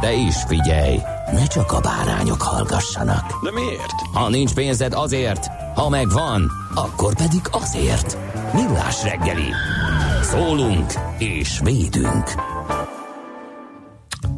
[0.00, 0.98] De is figyelj,
[1.32, 3.44] ne csak a bárányok hallgassanak.
[3.44, 3.92] De miért?
[4.12, 8.18] Ha nincs pénzed azért, ha megvan, akkor pedig azért.
[8.52, 9.52] Millás reggeli.
[10.22, 12.34] Szólunk és védünk.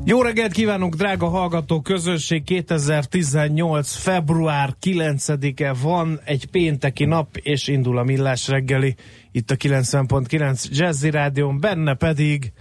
[0.05, 2.45] Jó reggelt kívánunk, drága hallgató közönség!
[2.45, 3.93] 2018.
[3.93, 8.95] február 9-e van, egy pénteki nap, és indul a Millás reggeli
[9.33, 12.53] itt a 90.9 Jazzy Rádion, benne pedig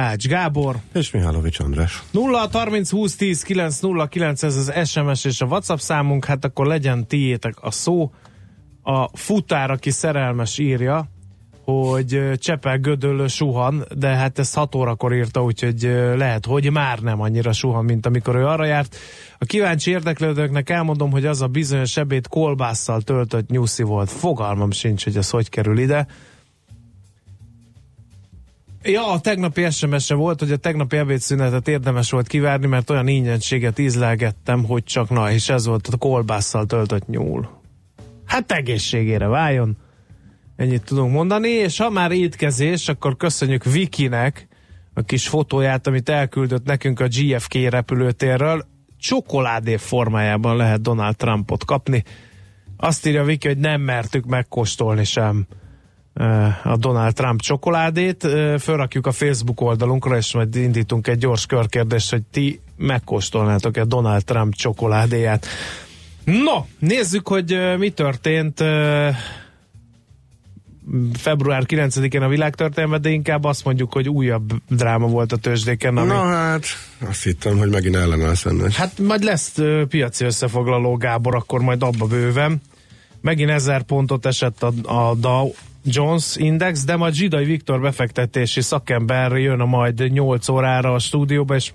[0.00, 0.76] Ács Gábor.
[0.92, 2.02] És Mihálovics András.
[2.10, 6.44] 0 30 20 10 9 0 9 ez az SMS és a WhatsApp számunk, hát
[6.44, 8.12] akkor legyen tiétek a szó.
[8.82, 11.08] A futár, aki szerelmes írja,
[11.64, 15.82] hogy Csepel Gödöllő suhan, de hát ezt 6 órakor írta, úgyhogy
[16.16, 18.96] lehet, hogy már nem annyira suhan, mint amikor ő arra járt.
[19.38, 24.10] A kíváncsi érdeklődőknek elmondom, hogy az a bizonyos ebéd kolbásszal töltött nyuszi volt.
[24.10, 26.06] Fogalmam sincs, hogy ez hogy kerül ide.
[28.82, 33.78] Ja, a tegnapi sms volt, hogy a tegnapi ebédszünetet érdemes volt kivárni, mert olyan ingyenséget
[33.78, 37.60] ízlelgettem, hogy csak na, és ez volt a kolbásszal töltött nyúl.
[38.24, 39.76] Hát egészségére váljon.
[40.56, 44.48] Ennyit tudunk mondani, és ha már étkezés, akkor köszönjük Vikinek
[44.94, 48.66] a kis fotóját, amit elküldött nekünk a GFK repülőtérről.
[48.98, 52.04] Csokoládé formájában lehet Donald Trumpot kapni.
[52.76, 55.46] Azt írja Viki, hogy nem mertük megkóstolni sem
[56.64, 58.26] a Donald Trump csokoládét.
[58.60, 64.54] Fölrakjuk a Facebook oldalunkra, és majd indítunk egy gyors körkérdést, hogy ti megkóstolnátok-e Donald Trump
[64.54, 65.46] csokoládéját.
[66.24, 68.62] No, nézzük, hogy mi történt
[71.12, 75.96] február 9-én a világtörténelme, de inkább azt mondjuk, hogy újabb dráma volt a tőzsdéken.
[75.96, 76.08] Ami...
[76.08, 76.64] Na hát,
[77.08, 78.72] azt hittem, hogy megint ellenállsz ennek.
[78.72, 79.54] Hát majd lesz
[79.88, 82.60] piaci összefoglaló, Gábor, akkor majd abba bőven.
[83.20, 85.50] Megint ezer pontot esett a, a Dow
[85.90, 91.54] Jones Index, de majd Zsidai Viktor befektetési szakember jön a majd 8 órára a stúdióba,
[91.54, 91.72] és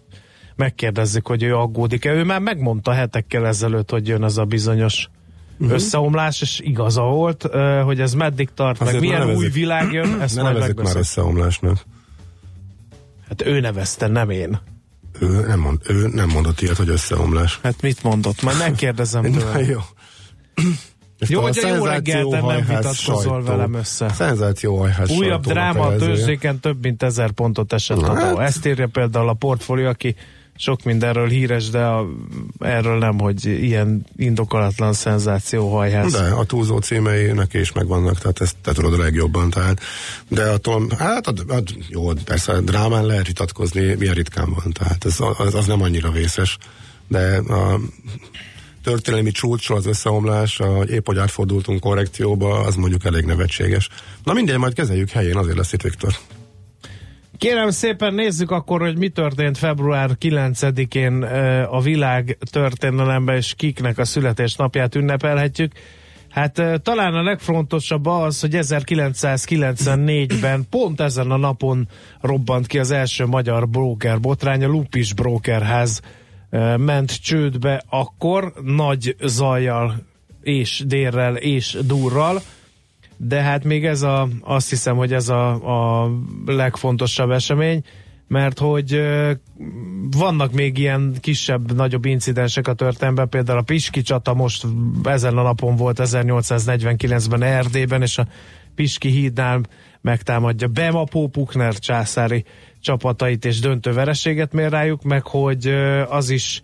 [0.55, 2.13] megkérdezzük, hogy ő aggódik-e.
[2.13, 5.09] Ő már megmondta hetekkel ezelőtt, hogy jön az a bizonyos
[5.57, 5.75] uh-huh.
[5.75, 7.47] összeomlás, és igaza volt,
[7.83, 10.81] hogy ez meddig tart, Azért meg milyen nevezik, új világ jön, ezt ne majd nevezik
[10.81, 11.85] már összeomlásnak.
[13.27, 14.59] Hát ő nevezte, nem én.
[15.19, 17.59] Ő nem, mond, ő nem mondott ilyet, hogy összeomlás.
[17.63, 18.41] Hát mit mondott?
[18.41, 19.65] Majd megkérdezem tőle.
[19.65, 19.79] jó.
[21.23, 23.45] És jó, hogy jó reggel te nem vitatkozol sajtó.
[23.45, 24.09] velem össze.
[24.09, 28.39] Szenzáció hajhás Újabb dráma a tőzsdéken több mint ezer pontot esett Na, hát.
[28.39, 30.15] Ezt írja például a portfólió, aki
[30.55, 32.07] sok mindenről híres, de a,
[32.59, 36.11] erről nem, hogy ilyen indokolatlan szenzáció hajház.
[36.11, 39.79] De a túlzó címeinek is megvannak, tehát ezt te tudod a legjobban, tehát
[40.27, 45.17] de attól, hát a, a, jó, persze drámán lehet vitatkozni, milyen ritkán van, tehát ez,
[45.37, 46.57] az, az nem annyira vészes,
[47.07, 47.79] de a
[48.83, 53.89] történelmi csúcsra az összeomlás, a, épp hogy átfordultunk korrekcióba, az mondjuk elég nevetséges.
[54.23, 56.13] Na mindegy, majd kezeljük helyén, azért lesz itt Viktor.
[57.37, 61.23] Kérem szépen nézzük akkor, hogy mi történt február 9-én
[61.63, 65.71] a világ történelemben, és kiknek a születésnapját ünnepelhetjük.
[66.29, 71.87] Hát talán a legfontosabb az, hogy 1994-ben pont ezen a napon
[72.21, 76.01] robbant ki az első magyar broker botrány, a Lupis Brokerház
[76.77, 79.95] ment csődbe akkor, nagy zajjal
[80.41, 82.41] és dérrel és durral
[83.17, 85.49] de hát még ez a, azt hiszem, hogy ez a,
[86.03, 86.11] a
[86.45, 87.83] legfontosabb esemény,
[88.27, 89.01] mert hogy
[90.17, 94.67] vannak még ilyen kisebb, nagyobb incidensek a történetben, például a Piski csata most
[95.03, 98.27] ezen a napon volt 1849-ben Erdélyben, és a
[98.75, 99.61] Piski hídnál
[100.01, 102.45] megtámadja Bema Pópukner császári
[102.83, 105.67] csapatait, és döntő vereséget mér rájuk, meg hogy
[106.09, 106.61] az is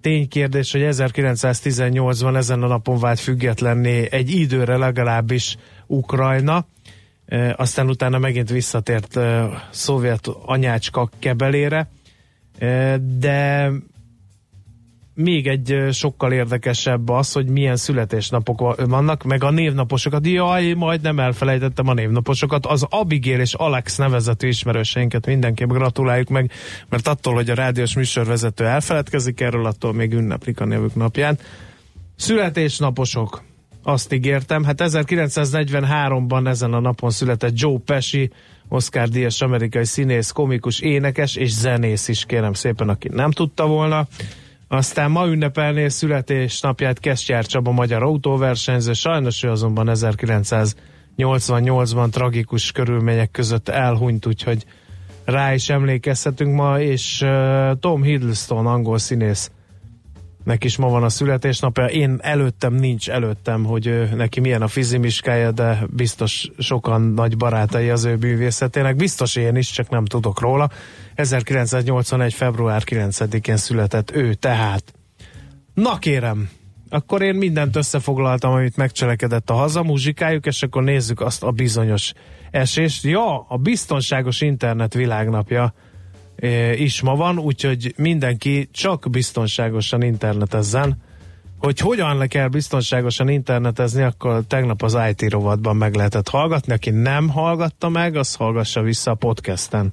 [0.00, 5.56] ténykérdés, hogy 1918-ban ezen a napon vált függetlenné egy időre legalábbis
[5.86, 6.66] Ukrajna,
[7.56, 9.18] aztán utána megint visszatért
[9.70, 11.90] szovjet anyácska kebelére,
[13.18, 13.70] de
[15.16, 20.26] még egy sokkal érdekesebb az, hogy milyen születésnapok va- vannak, meg a névnaposokat.
[20.26, 22.66] Jaj, majdnem elfelejtettem a névnaposokat.
[22.66, 26.50] Az Abigail és Alex nevezetű ismerőseinket mindenképp gratuláljuk meg,
[26.88, 31.38] mert attól, hogy a rádiós műsorvezető elfeledkezik erről, attól még ünneplik a nevük napján.
[32.16, 33.42] Születésnaposok.
[33.82, 34.64] Azt ígértem.
[34.64, 38.30] Hát 1943-ban ezen a napon született Joe Pesci,
[38.68, 44.06] Oscar díjas amerikai színész, komikus, énekes és zenész is, kérem szépen, aki nem tudta volna.
[44.68, 53.68] Aztán ma ünnepelné születésnapját Kestyár Csaba, magyar autóversenyző, sajnos ő azonban 1988-ban tragikus körülmények között
[53.68, 54.64] elhunyt, úgyhogy
[55.24, 57.26] rá is emlékezhetünk ma, és
[57.80, 59.50] Tom Hiddleston, angol színész,
[60.46, 61.84] neki is ma van a születésnapja.
[61.84, 68.04] Én előttem nincs előttem, hogy neki milyen a fizimiskája, de biztos sokan nagy barátai az
[68.04, 68.96] ő bűvészetének.
[68.96, 70.70] Biztos én is, csak nem tudok róla.
[71.14, 72.34] 1981.
[72.34, 74.94] február 9-én született ő tehát.
[75.74, 76.48] Na kérem,
[76.88, 82.12] akkor én mindent összefoglaltam, amit megcselekedett a hazamuzsikájuk, és akkor nézzük azt a bizonyos
[82.50, 83.04] esést.
[83.04, 85.74] Ja, a biztonságos internet világnapja
[86.74, 91.02] is ma van, úgyhogy mindenki csak biztonságosan internetezzen.
[91.58, 96.72] Hogy hogyan le kell biztonságosan internetezni, akkor tegnap az IT rovatban meg lehetett hallgatni.
[96.72, 99.92] Aki nem hallgatta meg, az hallgassa vissza a podcasten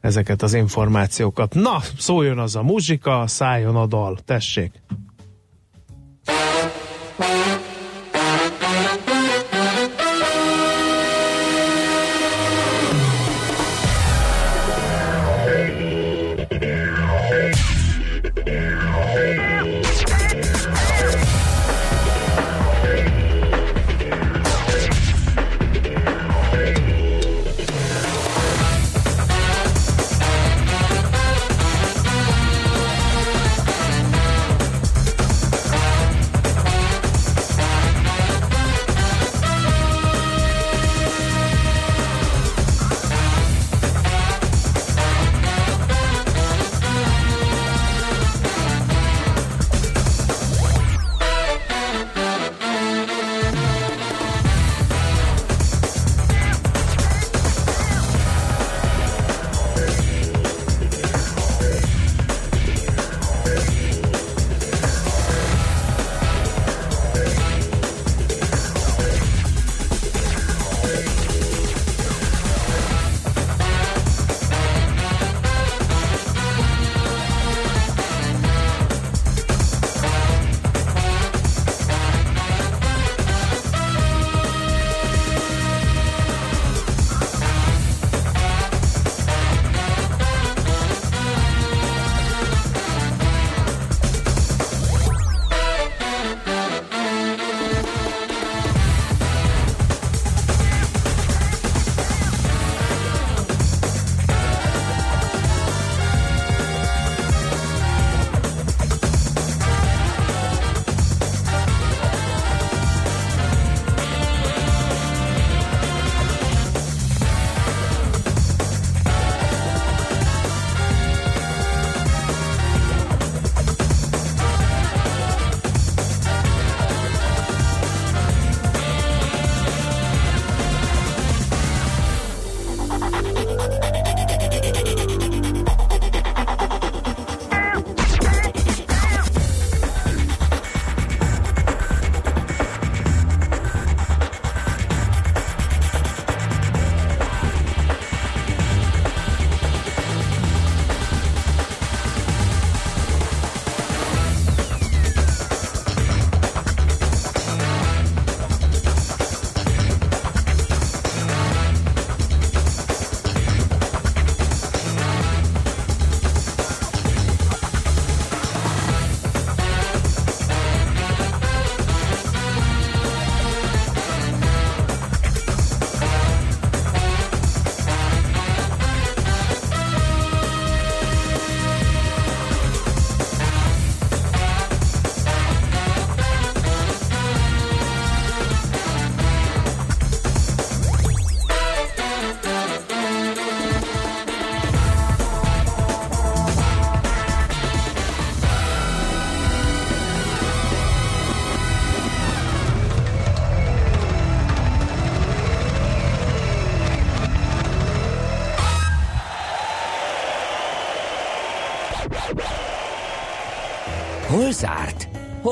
[0.00, 1.54] ezeket az információkat.
[1.54, 4.18] Na, szóljon az a muzsika, szálljon a dal.
[4.24, 4.72] Tessék!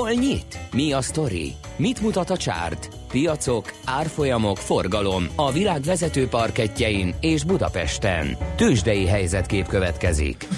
[0.05, 0.59] Hol nyit?
[0.73, 1.53] Mi a sztori?
[1.77, 2.89] Mit mutat a csárt?
[3.09, 8.37] Piacok, árfolyamok, forgalom a világ vezető parketjein és Budapesten.
[8.57, 10.49] Tősdei helyzetkép következik.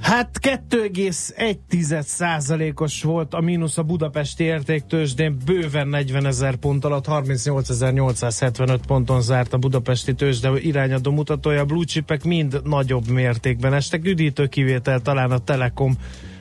[0.00, 9.22] Hát 2,1%-os volt a mínusz a budapesti értéktősdén, bőven 40 ezer pont alatt, 38.875 ponton
[9.22, 15.00] zárt a budapesti tőzsde irányadó mutatója, a blue chipek mind nagyobb mértékben estek, üdítő kivétel
[15.00, 15.96] talán a Telekom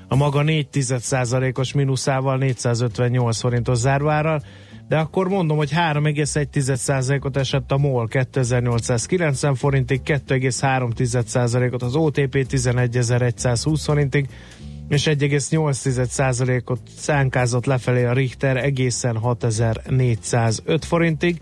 [0.07, 0.67] a maga 4
[1.53, 4.41] os mínuszával 458 forintos zárvárral,
[4.87, 14.27] de akkor mondom, hogy 3,1%-ot esett a MOL 2890 forintig, 2,3%-ot az OTP 11.120 forintig,
[14.89, 21.39] és 1,8%-ot szánkázott lefelé a Richter egészen 6405 forintig.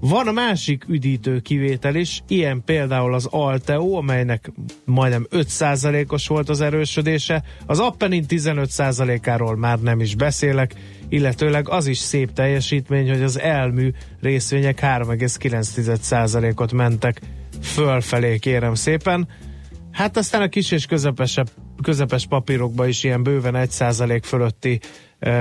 [0.00, 4.52] Van a másik üdítő kivétel is, ilyen például az Alteo, amelynek
[4.84, 10.74] majdnem 5%-os volt az erősödése, az Appenin 15%-áról már nem is beszélek,
[11.08, 17.20] illetőleg az is szép teljesítmény, hogy az elmű részvények 3,9%-ot mentek
[17.62, 19.28] fölfelé, kérem szépen.
[19.92, 20.86] Hát aztán a kis és
[21.82, 24.80] közepes papírokban is ilyen bőven 1% fölötti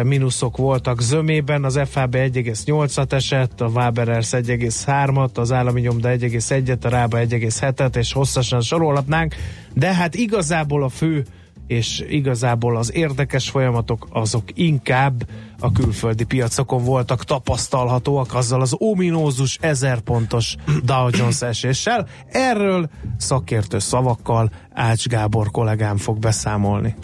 [0.03, 6.89] mínuszok voltak zömében, az FHB 1,8-at esett, a Waberers 1,3-at, az állami nyomda 1,1-et, a
[6.89, 9.35] Rába 1,7-et, és hosszasan sorolhatnánk,
[9.73, 11.25] de hát igazából a fő
[11.67, 15.27] és igazából az érdekes folyamatok azok inkább
[15.59, 22.07] a külföldi piacokon voltak tapasztalhatóak azzal az ominózus 1000 pontos Dow Jones eséssel.
[22.31, 26.95] Erről szakértő szavakkal Ács Gábor kollégám fog beszámolni.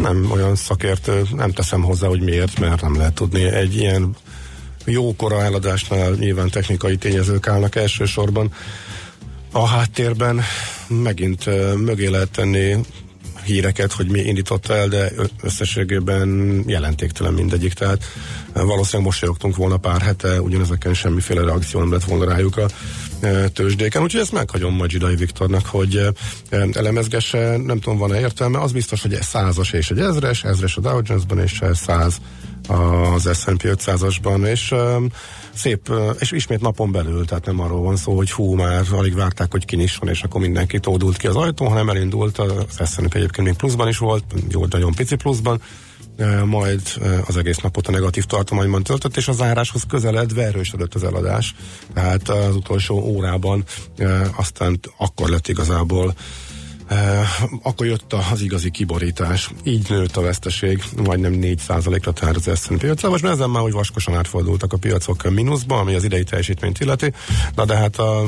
[0.00, 3.42] Nem olyan szakértő, nem teszem hozzá, hogy miért, mert nem lehet tudni.
[3.42, 4.16] Egy ilyen
[4.84, 8.52] jókora eladásnál nyilván technikai tényezők állnak elsősorban.
[9.52, 10.40] A háttérben
[10.88, 11.44] megint
[11.76, 12.76] mögé lehet tenni
[13.44, 15.12] híreket, hogy mi indította el, de
[15.42, 17.72] összességében jelentéktelen mindegyik.
[17.72, 18.04] Tehát
[18.52, 22.66] eh, valószínűleg mosolyogtunk volna pár hete, ugyanezeken semmiféle reakció nem lett volna rájuk a
[23.52, 26.08] tőzsdéken, úgyhogy ezt meghagyom majd Zsidai Viktornak, hogy
[26.72, 30.80] elemezgesse, nem tudom, van-e értelme, az biztos, hogy egy százas és egy ezres, ezres a
[30.80, 32.20] Dow Jones-ban és száz
[32.68, 34.74] az S&P 500-asban, és
[35.54, 39.50] szép, és ismét napon belül, tehát nem arról van szó, hogy hú, már alig várták,
[39.50, 43.56] hogy kinyisson, és akkor mindenki tódult ki az ajtón, hanem elindult, az S&P egyébként még
[43.56, 45.60] pluszban is volt, jó, nagyon pici pluszban,
[46.44, 46.80] majd
[47.26, 51.54] az egész napot a negatív tartományban töltött, és a záráshoz közeledve erősödött az eladás.
[51.94, 53.64] Tehát az utolsó órában
[54.36, 56.14] aztán akkor lett igazából
[57.62, 59.50] akkor jött az igazi kiborítás.
[59.64, 63.10] Így nőtt a veszteség, majdnem 4%-ra tehát az S&P 500.
[63.10, 67.12] Most ezen már, hogy vaskosan átfordultak a piacok mínuszba, ami az idei teljesítményt illeti.
[67.54, 68.26] Na de hát a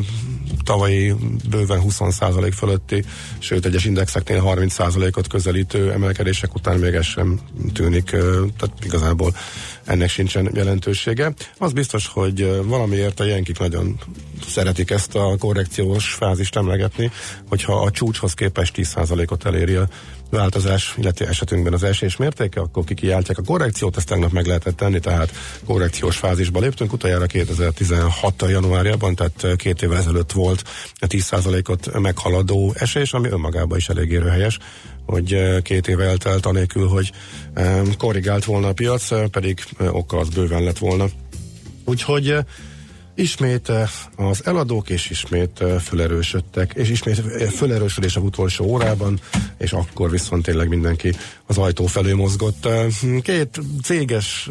[0.65, 1.15] tavalyi
[1.51, 3.05] bőven 20% fölötti,
[3.39, 7.41] sőt egyes indexeknél 30%-ot közelítő emelkedések után még ez sem
[7.73, 8.11] tűnik,
[8.57, 9.35] tehát igazából
[9.89, 11.33] ennek sincsen jelentősége.
[11.59, 14.01] Az biztos, hogy valamiért a jenkik nagyon
[14.47, 17.11] szeretik ezt a korrekciós fázist emlegetni,
[17.49, 19.89] hogyha a csúcshoz képest 10%-ot eléri a
[20.31, 25.01] változás, illetve esetünkben az esés mértéke, akkor kikiáltják a korrekciót, ezt tegnap meg lehetett tenni,
[25.01, 25.33] tehát
[25.65, 30.63] korrekciós fázisba léptünk, utoljára 2016 januárjában, tehát két évvel ezelőtt volt
[30.95, 34.59] a 10%-ot meghaladó esés, ami önmagában is elég érőhelyes,
[35.09, 37.13] hogy két éve eltelt anélkül, hogy
[37.99, 41.07] korrigált volna a piac, pedig oka az bőven lett volna.
[41.85, 42.37] Úgyhogy
[43.19, 43.73] Ismét
[44.17, 47.17] az eladók, és ismét fölerősödtek, és ismét
[47.55, 49.21] fölerősödés a utolsó órában,
[49.59, 51.13] és akkor viszont tényleg mindenki
[51.47, 52.69] az ajtó felé mozgott.
[53.23, 54.49] Két céges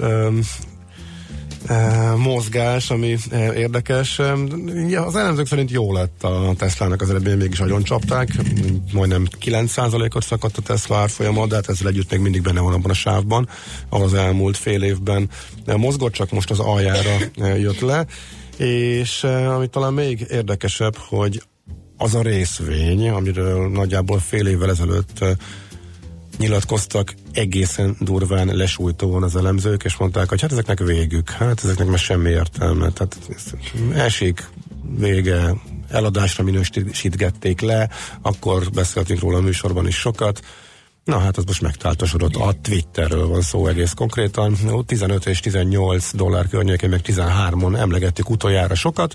[2.17, 3.17] mozgás, ami
[3.55, 4.19] érdekes.
[5.05, 8.29] Az elemzők szerint jó lett a Tesla-nak az eredmény, mégis nagyon csapták,
[8.93, 12.91] majdnem 9%-ot szakadt a Tesla árfolyama, de hát ezzel együtt még mindig benne van abban
[12.91, 13.49] a sávban,
[13.89, 15.29] az elmúlt fél évben
[15.65, 17.15] mozgott, csak most az aljára
[17.57, 18.05] jött le
[18.57, 21.43] és ami talán még érdekesebb, hogy
[21.97, 25.25] az a részvény, amiről nagyjából fél évvel ezelőtt
[26.37, 31.99] nyilatkoztak, egészen durván lesújtóan az elemzők, és mondták, hogy hát ezeknek végük, hát ezeknek már
[31.99, 33.17] semmi értelme, tehát
[33.93, 34.49] esik,
[34.97, 35.53] vége,
[35.89, 37.89] eladásra minősítgették le,
[38.21, 40.41] akkor beszéltünk róla a műsorban is sokat,
[41.07, 42.35] Na hát az most megtáltosodott.
[42.35, 44.55] A Twitterről van szó egész konkrétan.
[44.85, 49.13] 15 és 18 dollár környékén, meg 13-on emlegettük utoljára sokat.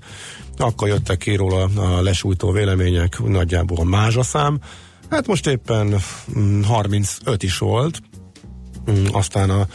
[0.56, 4.60] Akkor jöttek ki róla a lesújtó vélemények, nagyjából a mázsaszám.
[5.12, 5.98] Hát most éppen
[6.64, 8.02] 35 mm, is volt.
[8.90, 9.66] Mm, aztán a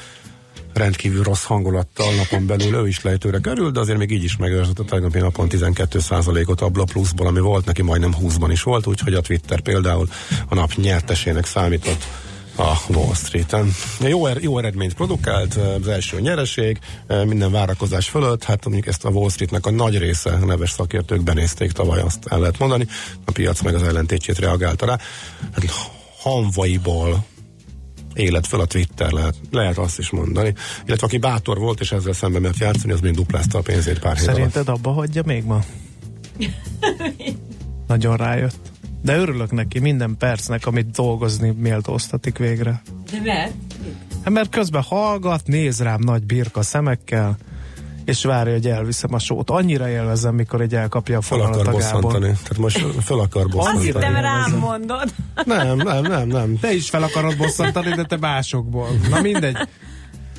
[0.74, 4.80] rendkívül rossz hangulattal napon belül ő is lejtőre került, de azért még így is megőrzött
[4.80, 9.22] a tegnapi napon 12%-ot abla pluszból, ami volt neki majdnem 20-ban is volt, úgyhogy a
[9.22, 10.08] Twitter például
[10.50, 12.08] a nap nyertesének számított
[12.58, 13.72] a Wall Street-en.
[14.00, 16.80] Jó, er, jó eredményt produkált, az első nyereség,
[17.26, 21.24] minden várakozás fölött, hát mondjuk ezt a Wall Streetnek a nagy része, a neves szakértők
[21.24, 22.88] benézték tavaly, azt el lehet mondani,
[23.26, 24.98] a piac meg az ellentétjét reagálta rá.
[25.54, 25.66] Hát
[26.22, 27.26] hanvaiból
[28.14, 30.54] élet fel a Twitter, lehet, lehet azt is mondani.
[30.86, 34.16] Illetve aki bátor volt, és ezzel szemben mert játszani, az még duplázta a pénzét pár
[34.16, 35.60] hét Szerinted abba hagyja még ma?
[37.88, 38.72] Nagyon rájött.
[39.02, 42.82] De örülök neki minden percnek, amit dolgozni méltóztatik végre.
[43.12, 43.54] De mert?
[44.24, 47.38] Hát mert közben hallgat, néz rám nagy birka szemekkel,
[48.06, 49.50] és várja, hogy elviszem a sót.
[49.50, 52.02] Annyira élvezem, mikor egy elkapja a fonalat akar a Gábor.
[52.02, 52.26] bosszantani.
[52.26, 53.86] Tehát most fel akar Azt bosszantani.
[53.86, 55.14] hittem rám mondod.
[55.46, 56.60] Nem, nem, nem, nem.
[56.60, 58.88] Te is fel akarod bosszantani, de te másokból.
[59.10, 59.58] Na mindegy.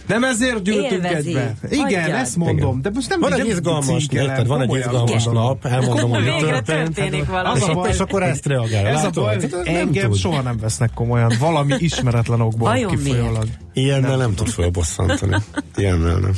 [0.08, 1.28] Nem ezért gyűltünk Élvezi.
[1.28, 1.54] egybe.
[1.70, 2.20] Igen, Hagyjad.
[2.20, 2.82] ezt mondom.
[2.82, 4.46] De most nem Van egy izgalmas, érted?
[4.46, 5.42] Van egy izgalmas mondom.
[5.44, 7.60] nap, elmondom, hogy mi történik valami.
[7.60, 8.86] Az a baj, És akkor ezt reagál.
[8.86, 11.32] Ez a baj, Hát engem soha nem vesznek komolyan.
[11.40, 13.46] Valami ismeretlen okból kifolyólag.
[13.72, 15.36] Ilyennel nem tud fölbosszantani.
[15.76, 16.32] Ilyennel nem.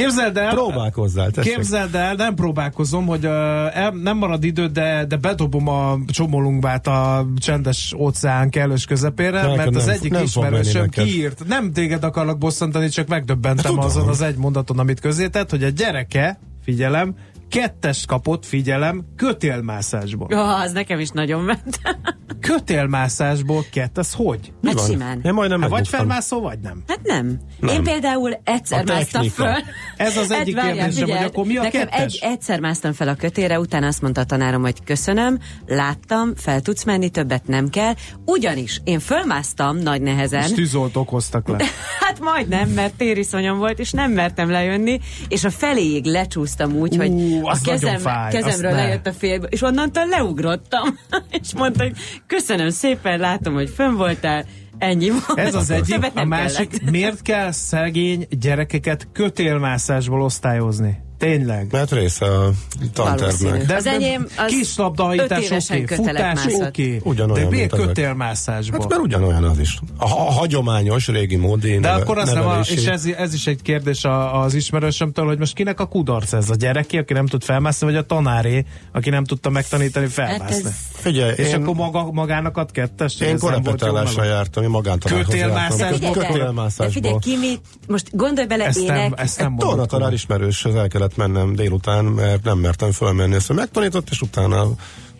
[0.00, 1.54] Képzeld el, Próbálkozzál, tessék.
[1.54, 3.32] Képzeld el, nem próbálkozom, hogy uh,
[3.76, 9.56] el, nem marad idő, de, de bedobom a csomolunkbát a csendes óceán kellős közepére, Nekem
[9.56, 11.42] mert az nem- egyik nem ismerősöm kiírt.
[11.46, 16.38] Nem téged akarlak bosszantani, csak megdöbbentem azon az egy mondaton, amit közétett, hogy a gyereke,
[16.64, 17.14] figyelem,
[17.50, 20.28] kettest kapott, figyelem, kötélmászásból.
[20.30, 21.80] Ja, az nekem is nagyon ment.
[22.40, 24.52] Kötélmászásból kett, az hogy?
[24.60, 24.86] Mi Hát van?
[24.88, 25.20] simán.
[25.24, 26.82] Én majdnem Hát vagy felmászol, vagy nem.
[26.86, 27.40] Hát nem.
[27.60, 27.74] Nem.
[27.74, 29.52] Én például egyszer A másztam föl.
[29.96, 32.14] Ez az egyik várjál, kérdésem, hogy akkor mi a Nekem kettes?
[32.14, 36.60] egy, egyszer másztam fel a kötére, utána azt mondta a tanárom, hogy köszönöm, láttam, fel
[36.60, 37.92] tudsz menni, többet nem kell.
[38.24, 40.42] Ugyanis én fölmásztam nagy nehezen.
[40.42, 41.56] És tűzoltók hoztak le.
[42.00, 47.39] Hát majdnem, mert tériszonyom volt, és nem mertem lejönni, és a feléig lecsúsztam úgy, hogy
[47.40, 50.98] Ú, a kezem, fáj, kezemről lejött a félbe, és onnantól leugrottam,
[51.40, 54.44] és mondta, hogy köszönöm szépen, látom, hogy fönn voltál,
[54.78, 55.38] ennyi volt.
[55.38, 56.90] Ez az egyik, a másik, kellett.
[56.90, 61.08] miért kell szegény gyerekeket kötélmászásból osztályozni?
[61.20, 61.66] Tényleg.
[61.70, 62.50] Mert része a
[62.92, 63.66] tantervnek.
[63.66, 68.80] De Az enyém az kis labdahajtás oké, kötelet futás oké, Ugyanolyan, de miért kötélmászásból?
[68.80, 69.78] Hát mert ugyanolyan az is.
[69.96, 73.46] A, a hagyományos, régi módi de neve, akkor azt nem, a, és ez, ez is
[73.46, 76.50] egy kérdés a, az ismerősömtől, hogy most kinek a kudarc ez?
[76.50, 80.68] A gyereki, aki nem tud felmászni, vagy a tanáré, aki nem tudta megtanítani Hát felmászni?
[80.68, 83.22] ez, Figyelj, és én, akkor maga, magának ad kettest?
[83.22, 85.78] én nem korepetálásra jártam, én magántanárhoz Kötélmászásból?
[85.80, 85.98] jártam.
[86.10, 86.88] figyelj, de, Kötélmászásból.
[86.90, 90.88] figyelj, ki mit, most gondolj bele, Ezt nem, ének, ezt nem Egy tornatanár ismerőshöz el
[90.88, 94.68] kellett mennem délután, mert nem mertem fölmenni, ezt megtanított, és utána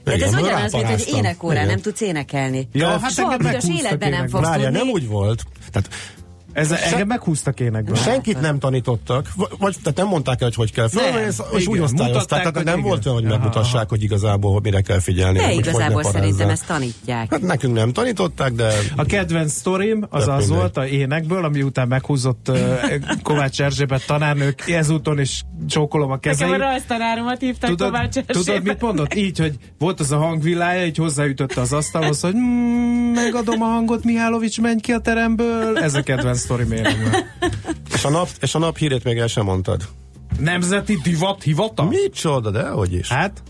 [0.05, 2.68] de ez igen, ugyanaz, mint hogy énekórán nem tudsz énekelni.
[2.72, 4.79] Ja, hát Soha büdös életben nem fogsz Várjál, tudni.
[4.79, 5.42] nem úgy volt.
[5.70, 5.88] Tehát
[6.52, 7.94] Ez, engem meghúztak énekből.
[7.96, 12.38] Senkit nem tanítottak, vagy tehát nem mondták el, hogy hogy kell Nem, és, úgy osztályozták,
[12.38, 12.88] tehát hogy nem igen.
[12.88, 15.38] volt olyan, hogy Aha, megmutassák, hogy igazából mire kell figyelni.
[15.38, 17.30] De hogy hogy igazából ne szerintem ezt tanítják.
[17.30, 20.48] Hát nekünk nem tanították, de A kedvenc sztorim az az mindegy.
[20.56, 22.58] volt a énekből, ami után meghúzott uh,
[23.22, 26.56] Kovács Erzsébet tanárnők, ezúton is csókolom a Nekem a kezeit.
[26.60, 28.62] rajztanáromat hívták Tudod, Kovács tudod, Erzsébet.
[28.62, 29.14] mit mondott?
[29.14, 34.04] Így, hogy volt az a hangvillája, így hozzáütötte az asztalhoz, hogy mm, megadom a hangot,
[34.04, 35.78] Mihálovics, menj ki a teremből.
[35.78, 37.12] Ez a kedvenc énekből.
[37.94, 39.83] és a, nap, és a nap hírét még el sem mondtad.
[40.38, 41.87] Nemzeti divat hivatal?
[41.87, 43.09] Micsoda, de hogy is.
[43.09, 43.42] Hát,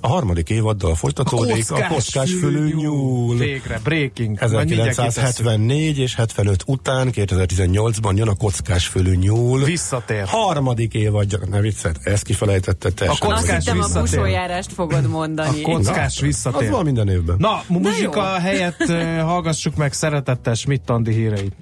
[0.00, 3.36] A harmadik évaddal folytatódik a kockás fülű nyúl.
[3.36, 4.38] Végre, breaking.
[4.40, 5.22] Majd mindjárt kitesszük.
[5.22, 9.62] 1974 és 75 után, 2018-ban jön a kockás fülű nyúl.
[9.64, 10.24] Visszatér.
[10.26, 13.06] Harmadik évad, ne viccet, ezt kifelejtette te.
[13.06, 14.02] A Azt kockás hittem a visszatér.
[14.02, 15.60] busójárást fogod A mondani.
[15.60, 16.68] kockás Na, visszatér.
[16.68, 17.36] Az van minden évben.
[17.38, 21.54] Na, muzsika helyett uh, hallgassuk meg szeretettel Schmidt Andi híreit.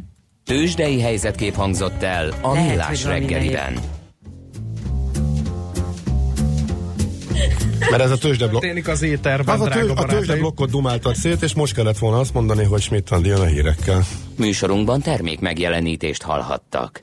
[0.44, 3.78] Tőzsdei helyzetkép hangzott el a Lehet, Millás van reggeliben.
[7.90, 8.62] Mert ez a tőzsdeblokk.
[8.62, 12.34] Történik az éterben, Az a, tőz, a tőzsdeblokkot dumáltad szét, és most kellett volna azt
[12.34, 14.06] mondani, hogy Schmidt Andi jön a hírekkel.
[14.36, 17.02] Műsorunkban termék megjelenítést hallhattak.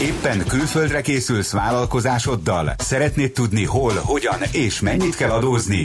[0.00, 2.74] Éppen külföldre készülsz vállalkozásoddal?
[2.78, 5.84] Szeretnéd tudni hol, hogyan és mennyit kell adózni?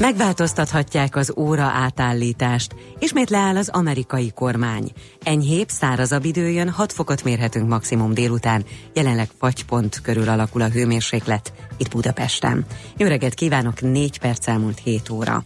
[0.00, 2.74] Megváltoztathatják az óra átállítást.
[2.98, 4.92] Ismét leáll az amerikai kormány.
[5.22, 8.64] Enyhébb, szárazabb idő jön, 6 fokot mérhetünk maximum délután.
[8.94, 12.66] Jelenleg fagypont körül alakul a hőmérséklet itt Budapesten.
[12.96, 15.42] Jó reggelt kívánok, 4 perc elmúlt 7 óra.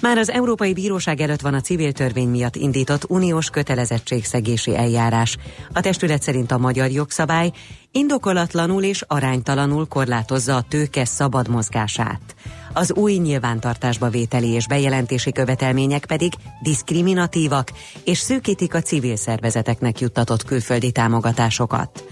[0.00, 5.36] Már az Európai Bíróság előtt van a civil törvény miatt indított uniós kötelezettségszegési eljárás.
[5.72, 7.50] A testület szerint a magyar jogszabály
[7.92, 12.34] indokolatlanul és aránytalanul korlátozza a tőke szabad mozgását.
[12.72, 16.32] Az új nyilvántartásba vételi és bejelentési követelmények pedig
[16.62, 17.72] diszkriminatívak
[18.04, 22.04] és szűkítik a civil szervezeteknek juttatott külföldi támogatásokat.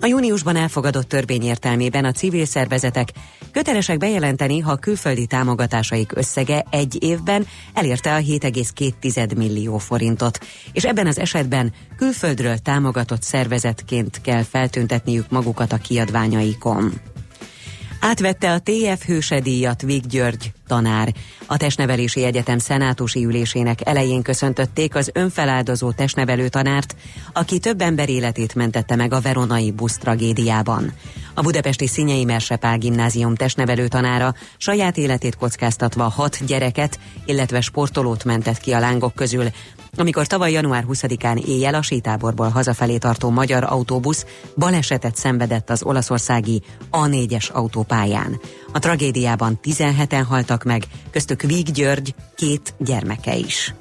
[0.00, 3.08] A júniusban elfogadott törvény értelmében a civil szervezetek
[3.52, 10.38] kötelesek bejelenteni, ha külföldi támogatásaik összege egy évben elérte a 7,2 millió forintot,
[10.72, 16.92] és ebben az esetben külföldről támogatott szervezetként kell feltüntetniük magukat a kiadványaikon.
[18.00, 21.12] Átvette a TF Hősedíjat Vig György tanár.
[21.46, 26.96] A Testnevelési Egyetem szenátusi ülésének elején köszöntötték az önfeláldozó testnevelő tanárt,
[27.32, 30.92] aki több ember életét mentette meg a veronai busz tragédiában.
[31.34, 38.58] A budapesti Szinyei Mersepál gimnázium testnevelő tanára saját életét kockáztatva hat gyereket, illetve sportolót mentett
[38.58, 39.44] ki a lángok közül,
[39.96, 44.26] amikor tavaly január 20-án éjjel a sítáborból hazafelé tartó magyar autóbusz
[44.56, 48.40] balesetet szenvedett az olaszországi A4-es autópályán.
[48.72, 53.74] A tragédiában 17-en haltak meg, köztük Víg György két gyermeke is.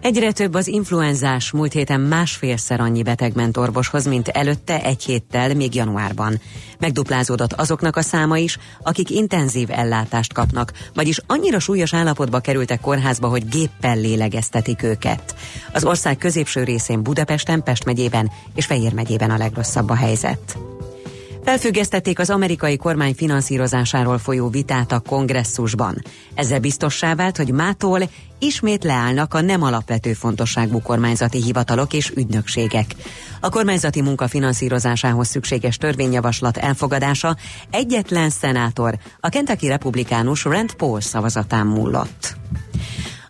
[0.00, 5.54] Egyre több az influenzás, múlt héten másfélszer annyi beteg ment orvoshoz, mint előtte egy héttel,
[5.54, 6.40] még januárban.
[6.78, 13.28] Megduplázódott azoknak a száma is, akik intenzív ellátást kapnak, vagyis annyira súlyos állapotba kerültek kórházba,
[13.28, 15.34] hogy géppel lélegeztetik őket.
[15.72, 20.58] Az ország középső részén Budapesten, Pest megyében és Fejér megyében a legrosszabb a helyzet.
[21.44, 26.02] Felfüggesztették az amerikai kormány finanszírozásáról folyó vitát a kongresszusban.
[26.34, 28.00] Ezzel biztossá vált, hogy mától
[28.38, 32.94] ismét leállnak a nem alapvető fontosságú kormányzati hivatalok és ügynökségek.
[33.40, 37.36] A kormányzati munka finanszírozásához szükséges törvényjavaslat elfogadása
[37.70, 42.36] egyetlen szenátor, a Kentucky republikánus Rand Paul szavazatán múlott.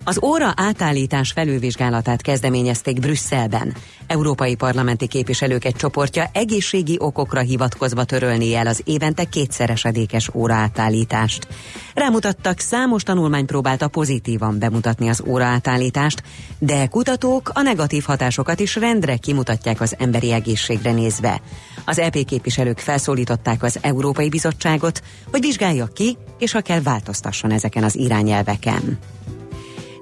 [0.05, 3.75] Az óra átállítás felülvizsgálatát kezdeményezték Brüsszelben.
[4.07, 11.47] Európai parlamenti képviselők egy csoportja egészségi okokra hivatkozva törölni el az évente kétszeresedékes óra átállítást.
[11.95, 16.23] Rámutattak, számos tanulmány próbálta pozitívan bemutatni az óra átállítást,
[16.59, 21.41] de kutatók a negatív hatásokat is rendre kimutatják az emberi egészségre nézve.
[21.85, 27.85] Az EP képviselők felszólították az Európai Bizottságot, hogy vizsgálja ki, és ha kell változtasson ezeken
[27.85, 28.99] az irányelveken.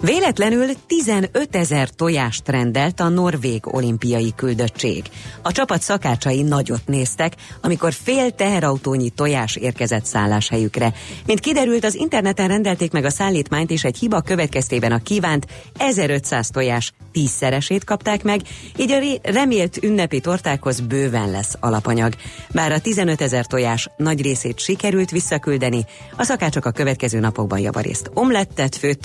[0.00, 5.04] Véletlenül 15 ezer tojást rendelt a norvég olimpiai küldöttség.
[5.42, 10.92] A csapat szakácsai nagyot néztek, amikor fél teherautónyi tojás érkezett szálláshelyükre.
[11.26, 15.46] Mint kiderült, az interneten rendelték meg a szállítmányt, és egy hiba következtében a kívánt
[15.78, 18.40] 1500 tojás tízszeresét kapták meg,
[18.76, 22.14] így a remélt ünnepi tortákhoz bőven lesz alapanyag.
[22.54, 25.84] Bár a 15 ezer tojás nagy részét sikerült visszaküldeni,
[26.16, 29.00] a szakácsok a következő napokban javarészt omlettet, főtt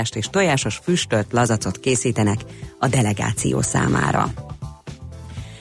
[0.00, 2.40] tojást, és tojásos füstölt lazacot készítenek
[2.78, 4.32] a delegáció számára.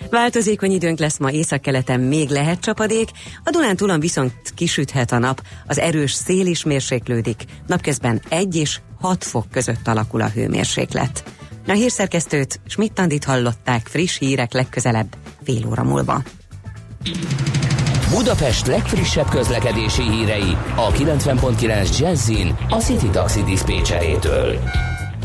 [0.09, 3.09] Változékony időnk lesz ma északkeleten még lehet csapadék,
[3.43, 9.23] a Dunántúlon viszont kisüthet a nap, az erős szél is mérséklődik, napközben 1 és 6
[9.23, 11.23] fok között alakul a hőmérséklet.
[11.67, 16.23] A hírszerkesztőt Schmidt-Tandit hallották friss hírek legközelebb fél óra múlva.
[18.15, 24.59] Budapest legfrissebb közlekedési hírei a 90.9 Jazzin a City Taxi Dispécsejétől.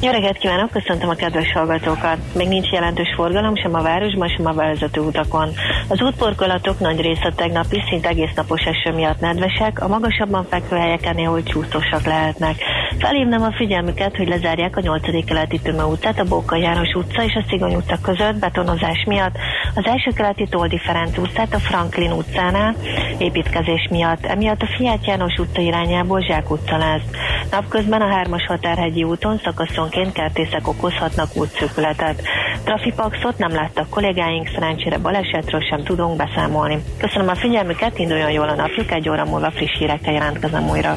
[0.01, 2.17] Jó reggelt kívánok, köszöntöm a kedves hallgatókat.
[2.35, 5.49] Még nincs jelentős forgalom sem a városban, sem a bevezető utakon.
[5.89, 11.15] Az útporkolatok nagy része tegnapi szinte egész napos eső miatt nedvesek, a magasabban fekvő helyeken
[11.15, 12.57] néhol csúszósak lehetnek.
[12.99, 15.25] Felhívnám a figyelmüket, hogy lezárják a 8.
[15.25, 19.37] keleti Tüme utcát, a Bóka János utca és a Szigony utca között betonozás miatt,
[19.75, 22.75] az első keleti Toldi Ferenc utcát a Franklin utcánál
[23.19, 27.03] építkezés miatt, emiatt a Fiát János utca irányából Zsák utca lesz.
[27.51, 32.23] Napközben a 3-as határhegyi úton szakaszonként kertészek okozhatnak útszűkületet.
[32.65, 36.83] Trafipaxot nem láttak kollégáink, szerencsére balesetről sem tudunk beszámolni.
[36.99, 40.97] Köszönöm a figyelmüket, induljon jól a napjuk, egy óra múlva friss hírekkel jelentkezem újra.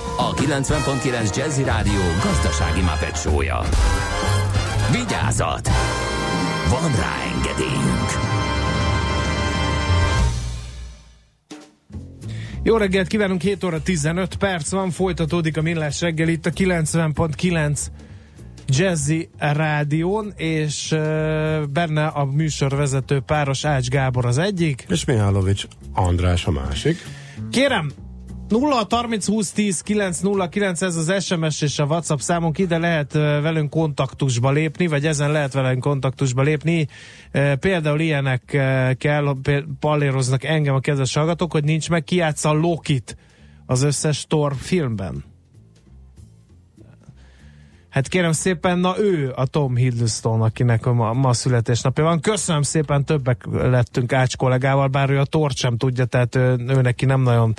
[0.17, 3.59] a 90.9 Jazzy Rádió gazdasági mapetsója.
[4.91, 5.69] Vigyázat!
[6.69, 8.09] Van rá engedélyünk!
[12.63, 17.79] Jó reggelt kívánunk, 7 óra 15 perc van, folytatódik a Millás reggel itt a 90.9
[18.67, 20.95] Jazzy Rádión, és
[21.73, 24.85] benne a műsorvezető páros Ács Gábor az egyik.
[24.89, 26.97] És Mihálovics András a másik.
[27.51, 27.91] Kérem,
[28.51, 32.77] 0 30 20 10 9 0 9 ez az SMS és a WhatsApp számunk, ide
[32.77, 36.87] lehet velünk kontaktusba lépni, vagy ezen lehet velünk kontaktusba lépni.
[37.59, 38.43] Például ilyenek
[38.97, 39.35] kell,
[39.79, 43.17] palléroznak engem a kedves hallgatók, hogy nincs meg kiátsza a Lokit
[43.65, 45.23] az összes Thor filmben.
[47.89, 52.19] Hát kérem szépen, na ő a Tom Hiddleston, akinek ma, ma születésnapja van.
[52.19, 56.81] Köszönöm szépen, többek lettünk Ács kollégával, bár ő a Tort sem tudja, tehát ő, ő
[56.81, 57.53] neki nem nagyon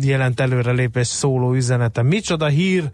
[0.00, 2.02] jelent előrelépés szóló üzenete.
[2.02, 2.90] Micsoda hír,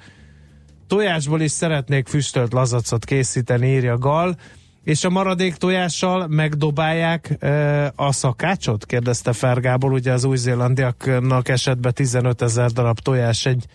[0.86, 4.36] tojásból is szeretnék füstölt lazacot készíteni, írja Gal,
[4.84, 8.86] és a maradék tojással megdobálják e, a szakácsot?
[8.86, 13.66] kérdezte Fergából, ugye az új-zélandiaknak esetben 15 ezer darab tojás egy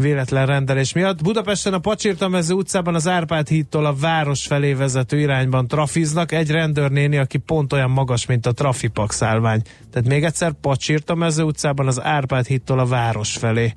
[0.00, 1.22] véletlen rendelés miatt.
[1.22, 6.32] Budapesten a Pacsirtamező utcában az Árpád hídtól a város felé vezető irányban trafiznak.
[6.32, 9.62] Egy rendőrnéni, aki pont olyan magas, mint a trafipak szállvány.
[9.90, 13.72] Tehát még egyszer Pacsirtamező utcában az Árpád hídtól a város felé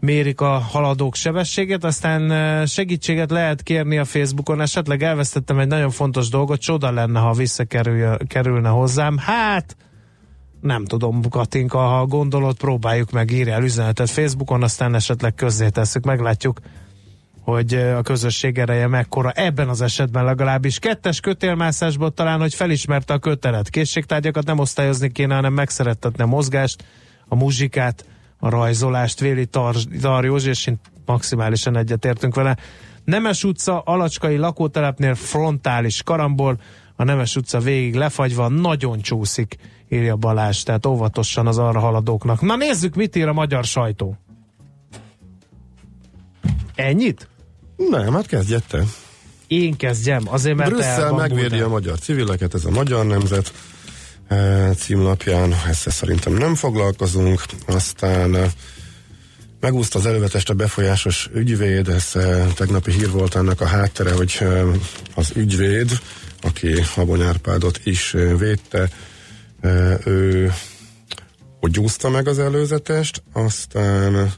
[0.00, 6.28] mérik a haladók sebességet, aztán segítséget lehet kérni a Facebookon, esetleg elvesztettem egy nagyon fontos
[6.28, 9.16] dolgot, csoda lenne, ha visszakerülne hozzám.
[9.18, 9.76] Hát,
[10.62, 15.34] nem tudom, Katinka, ha gondolod, próbáljuk meg, írni el üzenetet Facebookon, aztán esetleg
[15.70, 16.60] tesszük, meglátjuk,
[17.40, 19.30] hogy a közösség ereje mekkora.
[19.30, 23.70] Ebben az esetben legalábbis kettes kötélmászásból talán, hogy felismerte a kötelet.
[23.70, 26.84] Készségtárgyakat nem osztályozni kéne, hanem megszerettetni a mozgást,
[27.28, 28.04] a muzsikát,
[28.38, 32.56] a rajzolást, Véli Tar- Tar Józsi, és én maximálisan egyetértünk vele.
[33.04, 36.60] Nemes utca, Alacskai lakótelepnél frontális karambol,
[36.96, 39.56] a Nemes utca végig lefagyva, nagyon csúszik
[39.92, 42.40] írja Balázs, tehát óvatosan az arra haladóknak.
[42.40, 44.16] Na nézzük, mit ír a magyar sajtó.
[46.74, 47.28] Ennyit?
[47.76, 48.82] Nem, hát kezdjed te.
[49.46, 53.52] Én kezdjem, azért mert Brüsszel megvédi a magyar civileket, ez a Magyar Nemzet
[54.28, 58.46] e, címlapján, ezzel szerintem nem foglalkozunk, aztán e,
[59.60, 64.38] megúszta az elővetest a befolyásos ügyvéd, ez e, tegnapi hír volt ennek a háttere, hogy
[65.14, 65.90] az ügyvéd,
[66.40, 68.88] aki Habony Árpádot is védte,
[70.04, 70.52] ő
[71.60, 74.32] hogy gyúzta meg az előzetest, aztán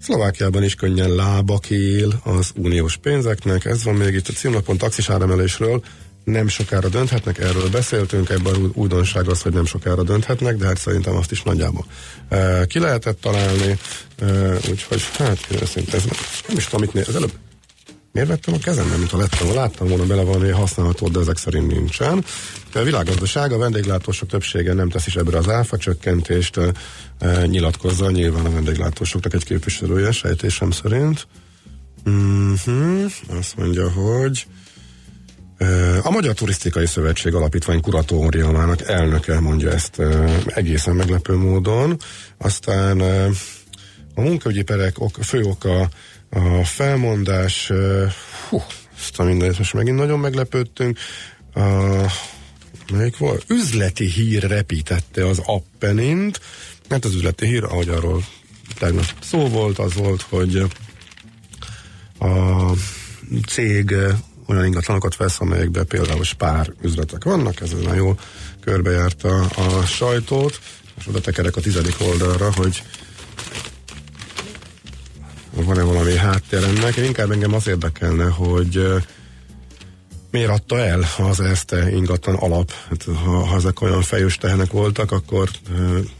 [0.00, 5.10] Szlovákiában is könnyen lába él az uniós pénzeknek, ez van még itt a címlapon taxis
[5.10, 5.82] áremelésről,
[6.24, 10.78] nem sokára dönthetnek, erről beszéltünk, ebben a újdonság az, hogy nem sokára dönthetnek, de hát
[10.78, 11.86] szerintem azt is nagyjából
[12.66, 13.78] ki lehetett találni,
[14.70, 16.04] úgyhogy hát én ez
[16.48, 17.32] nem is tudom, mit az előbb
[18.12, 21.66] Miért vettem a kezembe, mint ha lettem, láttam volna bele valami használható, de ezek szerint
[21.66, 22.24] nincsen.
[22.74, 26.60] A világgazdaság, a vendéglátósok többsége nem teszi ebbre az áfa csökkentést,
[27.18, 31.26] e, nyilatkozza nyilván a vendéglátósoknak egy képviselője, sejtésem szerint.
[32.04, 33.12] Uh-huh.
[33.38, 34.46] Azt mondja, hogy
[36.02, 40.02] a Magyar Turisztikai Szövetség Alapítvány kuratóriumának elnöke mondja ezt
[40.46, 41.96] egészen meglepő módon.
[42.38, 43.00] Aztán
[44.14, 45.88] a munkaügyi perek ok, fő oka
[46.30, 47.72] a felmondás,
[48.48, 48.62] hú,
[48.98, 50.98] ezt a mindenit most megint nagyon meglepődtünk.
[51.54, 51.60] A,
[52.92, 53.44] melyik volt?
[53.48, 56.40] Üzleti hír repítette az Appenint.
[56.88, 58.24] Hát az üzleti hír, ahogy arról
[58.78, 60.66] tegnap szó volt, az volt, hogy
[62.18, 62.72] a
[63.46, 63.94] cég
[64.46, 68.18] olyan ingatlanokat vesz, amelyekben például spár üzletek vannak, ez nagyon jól
[68.60, 70.60] körbejárta a sajtót,
[70.98, 72.82] és oda tekerek a tizedik oldalra, hogy
[75.54, 76.96] van-e valami háttér ennek.
[76.96, 78.86] Én inkább engem az érdekelne, hogy
[80.30, 82.72] miért adta el az Erste ingatlan alap?
[82.88, 85.48] Hát, ha, ha ezek olyan fejős tehenek voltak, akkor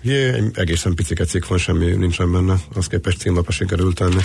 [0.02, 4.22] jé, egy egészen picike cikk van, semmi nincsen benne, az képest címlapra sikerült tenni.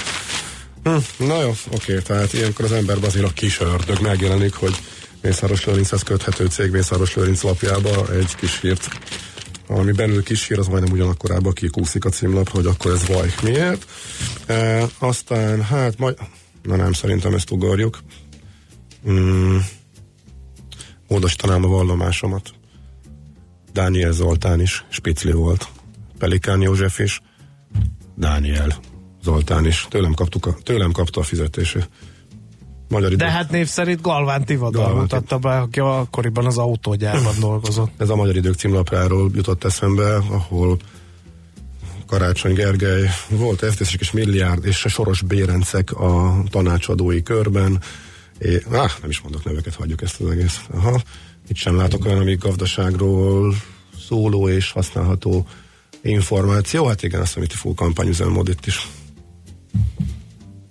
[0.84, 4.76] Hm, na jó, oké, tehát ilyenkor az ember azért a kis ördög megjelenik, hogy
[5.22, 8.90] Mészáros Lőrinchez köthető cég Mészáros Lőrinc lapjába egy kis hírt
[9.68, 13.34] ami belül kísér, az majdnem ugyanakkorába kikúszik a címlapra, hogy akkor ez vaj.
[13.44, 13.86] Miért?
[14.46, 16.18] E, aztán, hát majd,
[16.64, 18.00] na nem, szerintem ezt ugorjuk.
[19.10, 19.58] Mm,
[21.08, 22.54] módosítanám a vallomásomat.
[23.74, 25.68] Dániel Zoltán is, Spicli volt.
[26.18, 27.22] Pelikán József is,
[28.16, 28.80] Dániel
[29.24, 29.88] Zoltán is.
[29.90, 31.90] Tőlem, kaptuk a, tőlem kapta a fizetését.
[32.90, 33.26] Magyar idő.
[33.26, 37.92] De hát név szerint Galván Tivadar Galván mutatta be, aki akkoriban az autógyárban dolgozott.
[37.98, 40.78] Ez a Magyar Idők címlapjáról jutott eszembe, ahol
[42.08, 47.82] Karácsony Gergely volt esztések és milliárd és a Soros Bérencek a tanácsadói körben.
[48.40, 50.60] É, ah, nem is mondok neveket, hagyjuk ezt az egész.
[50.74, 51.02] Aha,
[51.48, 53.56] itt sem látok olyan, ami gazdaságról
[54.08, 55.48] szóló és használható
[56.02, 56.86] információ.
[56.86, 58.88] Hát igen, azt itt full kampányüzemmód itt is.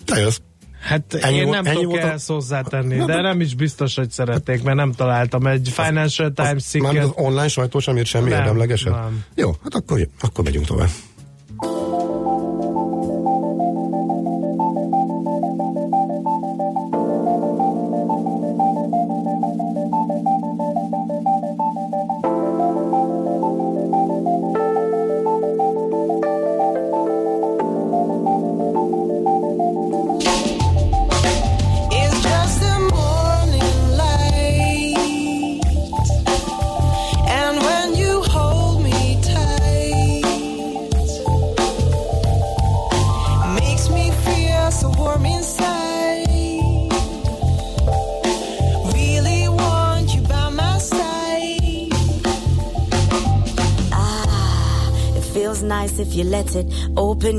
[0.07, 0.39] Jössz.
[0.85, 4.93] Hát ennyi én nem tudok ehhez hozzátenni, de nem is biztos, hogy szerették, mert nem
[4.93, 6.93] találtam egy Financial Times cikket.
[6.93, 8.95] Már az online sajtó sem írt semmi érdemlegeset?
[9.35, 10.89] Jó, hát akkor, akkor megyünk tovább.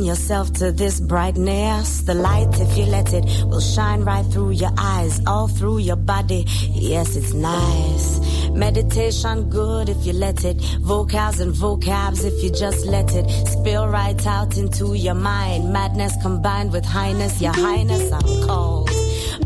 [0.06, 2.02] Yourself to this brightness.
[2.02, 5.96] The light, if you let it, will shine right through your eyes, all through your
[5.96, 6.46] body.
[6.48, 8.20] Yes, it's nice.
[8.52, 10.62] Meditation good if you let it.
[10.82, 13.30] Vocals and vocabs if you just let it.
[13.48, 15.72] Spill right out into your mind.
[15.72, 17.42] Madness combined with highness.
[17.42, 18.90] Your highness, I'm called.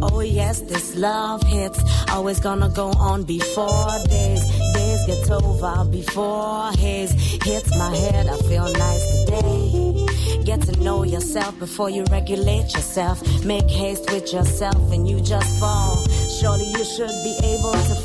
[0.02, 1.80] Oh yes, this love hits.
[2.10, 4.59] Always gonna go on before days.
[5.10, 7.12] Days get over before haze
[7.44, 8.28] hits my head.
[8.28, 10.06] I feel nice today.
[10.44, 13.18] Get to know yourself before you regulate yourself.
[13.44, 15.98] Make haste with yourself and you just fall.
[16.40, 17.96] Surely you should be able to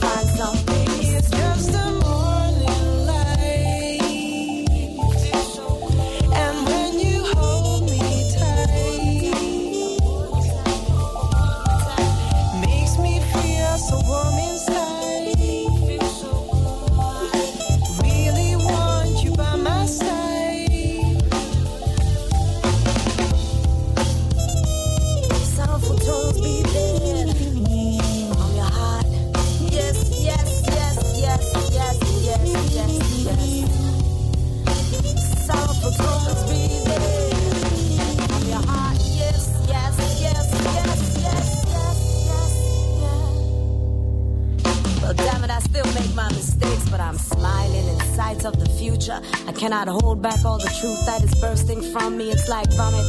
[50.25, 52.31] back all the truth that is bursting from me.
[52.31, 53.05] It's like vomit.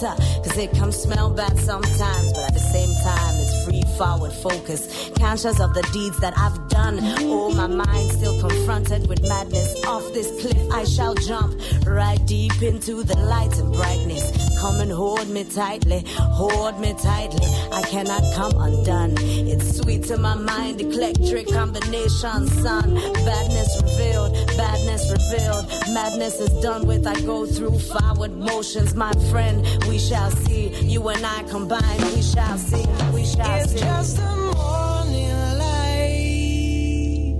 [0.00, 5.10] Cause it can smell bad sometimes, but at the same time, it's free forward focus.
[5.18, 6.98] Conscious of the deeds that I've done.
[7.00, 9.84] Oh, my mind still confronted with madness.
[9.86, 14.54] Off this cliff, I shall jump right deep into the light and brightness.
[14.60, 17.46] Come and hold me tightly, hold me tightly.
[17.72, 19.14] I cannot come undone.
[19.20, 22.94] It's sweet to my mind, electric combination, son.
[22.94, 25.68] Badness revealed, badness revealed.
[25.94, 27.06] Madness is done with.
[27.06, 29.64] I go through forward motions, my friend.
[29.88, 30.68] We shall see.
[30.82, 32.86] You and I combine, we shall see.
[33.12, 33.78] We shall it's see.
[33.78, 37.34] It's just a morning light.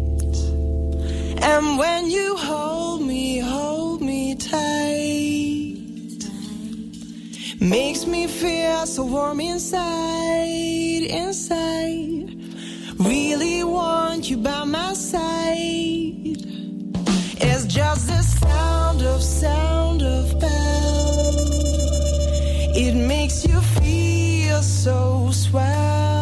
[1.42, 5.24] And when you hold me, hold me tight.
[7.60, 12.36] Makes me feel so warm inside, inside.
[12.98, 16.36] Really want you by my side.
[17.46, 20.93] It's just the sound of, sound of bell.
[22.76, 26.13] It makes you feel so swell.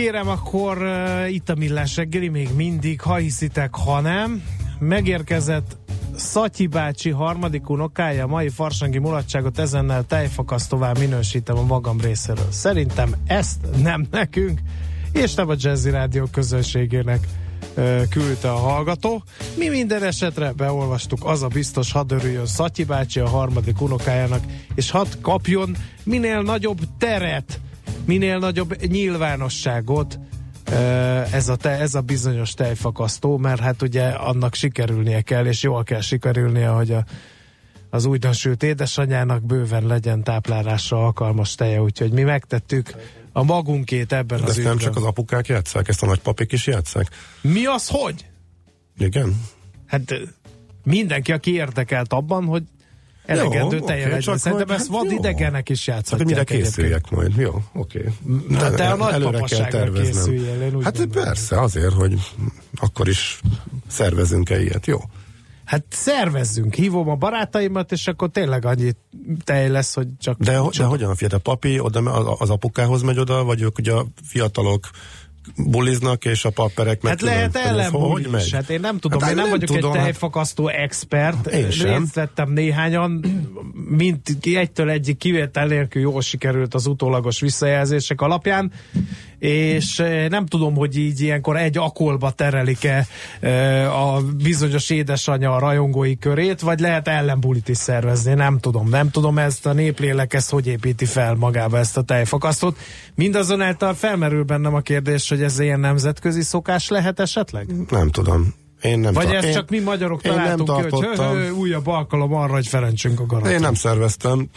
[0.00, 4.42] Kérem, akkor uh, itt a millás reggeli, még mindig, ha hiszitek, ha nem.
[4.78, 5.76] Megérkezett
[6.16, 12.50] Szatyi bácsi harmadik unokája, mai farsangi mulatságot ezennel tejfakasztóvá minősítem a magam részéről.
[12.50, 14.60] Szerintem ezt nem nekünk,
[15.12, 17.26] és nem a Jazzy Rádió közönségének
[17.76, 19.22] uh, küldte a hallgató.
[19.56, 24.44] Mi minden esetre beolvastuk, az a biztos, hadd örüljön Szatyi bácsi a harmadik unokájának,
[24.74, 27.60] és hadd kapjon minél nagyobb teret
[28.10, 30.18] minél nagyobb nyilvánosságot
[31.32, 35.82] ez a, te, ez a bizonyos tejfakasztó, mert hát ugye annak sikerülnie kell, és jól
[35.82, 37.04] kell sikerülnie, hogy a,
[37.90, 42.94] az újdonsült édesanyjának bőven legyen táplálásra alkalmas teje, úgyhogy mi megtettük
[43.32, 44.86] a magunkét ebben De az ezt nem ügyben.
[44.86, 47.06] csak az apukák játszák, ezt a nagypapik is játszák?
[47.40, 48.26] Mi az, hogy?
[48.98, 49.40] Igen.
[49.86, 50.12] Hát
[50.84, 52.62] mindenki, aki érdekelt abban, hogy
[53.30, 54.20] elegendő Jó, teje oké, legyen.
[54.20, 55.18] csak Szerintem majd- ezt hát vad jó.
[55.18, 56.28] idegenek is Csak játszhatják.
[56.28, 56.74] mire egyébként.
[56.74, 57.36] készüljek majd.
[57.36, 58.04] Jó, oké.
[58.48, 61.24] De te a nagypapasságra készüljél, én Hát gondolom.
[61.24, 62.14] persze, azért, hogy
[62.74, 63.40] akkor is
[63.88, 64.98] szervezünk-e ilyet, jó?
[65.64, 68.90] Hát szervezzünk, hívom a barátaimat, és akkor tényleg annyi
[69.44, 70.38] tej lesz, hogy csak...
[70.38, 72.00] De, ho- de csak hogyan a fiatal papi oda,
[72.38, 74.88] az apukához megy oda, vagy ők ugye a fiatalok
[75.56, 78.42] buliznak, és a papperek meg Hát lehet megy?
[78.42, 78.52] is.
[78.52, 81.46] Hát én nem tudom, Hát én nem, nem vagyok tudom, egy hát- tejfakasztó expert.
[81.46, 81.98] Én sem.
[81.98, 83.24] Részt vettem néhányan,
[83.88, 88.72] mint egytől egyik kivétel nélkül jól sikerült az utólagos visszajelzések alapján,
[89.40, 93.06] és eh, nem tudom, hogy így ilyenkor egy akolba terelik-e
[93.40, 98.88] eh, a bizonyos édesanyja a rajongói körét, vagy lehet ellenbulit is szervezni, nem tudom.
[98.88, 102.78] Nem tudom ezt a néplélek, ezt hogy építi fel magába ezt a tejfakasztót.
[103.14, 107.66] Mindazonáltal felmerül bennem a kérdés, hogy ez ilyen nemzetközi szokás lehet esetleg?
[107.88, 108.54] Nem tudom.
[108.82, 111.50] Én nem Vagy ezt én, csak mi magyarok én nem találtunk ki, hogy hö, hö,
[111.50, 113.50] újabb alkalom arra, hogy ferencsünk a garat.
[113.50, 114.48] Én nem szerveztem,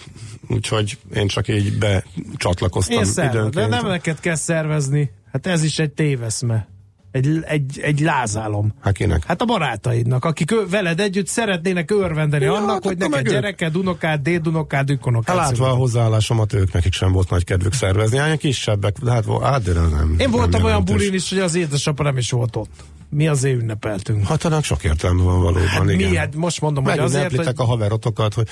[0.50, 3.70] úgyhogy én csak így becsatlakoztam Én szervez, de időnként.
[3.70, 5.12] nem neked kell szervezni.
[5.32, 6.68] Hát ez is egy téveszme.
[7.14, 8.74] Egy, egy, egy lázálom.
[8.82, 9.26] Hát kinek?
[9.26, 13.76] Hát a barátaidnak, akik ő, veled együtt szeretnének örvendeni Ja, annak, hát hogy neked gyereked,
[13.76, 15.38] unokád, dédunokád, ükonokád.
[15.38, 18.18] Hát látva a hozzáállásomat, ők nekik sem volt nagy kedvük szervezni.
[18.18, 20.16] Hát kisebbek, de hát, hát de nem.
[20.18, 22.72] Én voltam nem olyan bulin is, hogy az édesapa nem is volt ott.
[23.10, 24.28] Mi azért ünnepeltünk.
[24.28, 26.10] Hát annak sok értelme van valóban, Hát igen.
[26.10, 26.16] mi?
[26.16, 28.48] Hát most mondom, hogy azért, hogy a haverotokat, hogy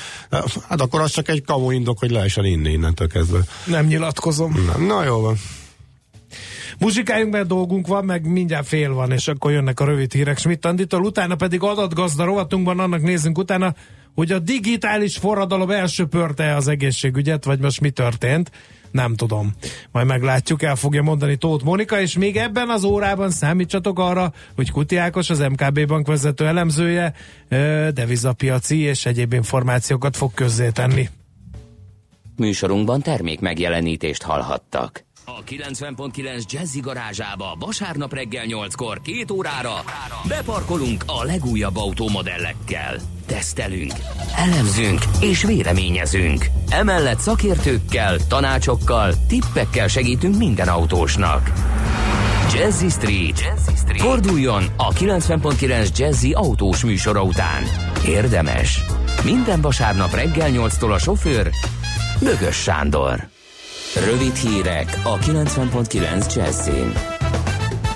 [0.67, 3.39] hát akkor az csak egy kamu indok, hogy lehessen inni innentől kezdve.
[3.65, 4.53] nem nyilatkozom.
[4.65, 5.37] Na, na jó van.
[6.81, 10.65] Muzsikáljunk, mert dolgunk van, meg mindjárt fél van, és akkor jönnek a rövid hírek Schmidt
[10.65, 13.75] Anditól, utána pedig adatgazda rovatunkban annak nézzünk utána,
[14.15, 18.51] hogy a digitális forradalom elsöpörte az egészségügyet, vagy most mi történt.
[18.91, 19.53] Nem tudom.
[19.91, 24.71] Majd meglátjuk, el fogja mondani Tóth Monika, és még ebben az órában számítsatok arra, hogy
[24.71, 27.13] Kuti Ákos, az MKB bank vezető elemzője,
[27.93, 31.09] devizapiaci és egyéb információkat fog közzétenni.
[32.37, 35.09] Műsorunkban termék megjelenítést hallhattak.
[35.37, 39.83] A 90.9 Jazzy garázsába vasárnap reggel 8-kor két órára
[40.27, 42.99] beparkolunk a legújabb autómodellekkel.
[43.25, 43.91] Tesztelünk,
[44.35, 46.45] elemzünk és véleményezünk.
[46.69, 51.51] Emellett szakértőkkel, tanácsokkal, tippekkel segítünk minden autósnak.
[52.53, 53.39] Jazzy Street.
[53.39, 54.01] Jazzy Street.
[54.01, 57.63] Forduljon a 90.9 Jazzy autós műsora után.
[58.05, 58.79] Érdemes.
[59.23, 61.49] Minden vasárnap reggel 8-tól a sofőr
[62.19, 63.29] Bögös Sándor.
[63.95, 66.93] Rövid hírek a 90.9 Jazzin.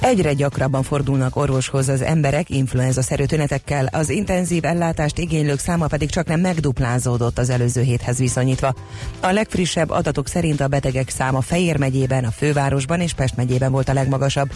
[0.01, 6.27] Egyre gyakrabban fordulnak orvoshoz az emberek influenza-szerű tünetekkel, az intenzív ellátást igénylők száma pedig csak
[6.27, 8.75] nem megduplázódott az előző héthez viszonyítva.
[9.19, 13.89] A legfrissebb adatok szerint a betegek száma Fejér megyében, a fővárosban és Pest megyében volt
[13.89, 14.49] a legmagasabb.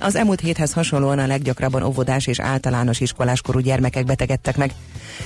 [0.00, 4.72] Az elmúlt héthez hasonlóan a leggyakrabban óvodás és általános iskoláskorú gyermekek betegedtek meg.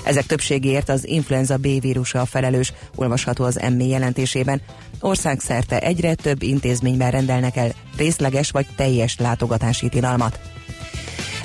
[0.05, 4.61] Ezek többségéért az influenza B vírusa a felelős, olvasható az ME jelentésében.
[5.01, 10.41] Országszerte egyre több intézményben rendelnek el részleges vagy teljes látogatási tilalmat.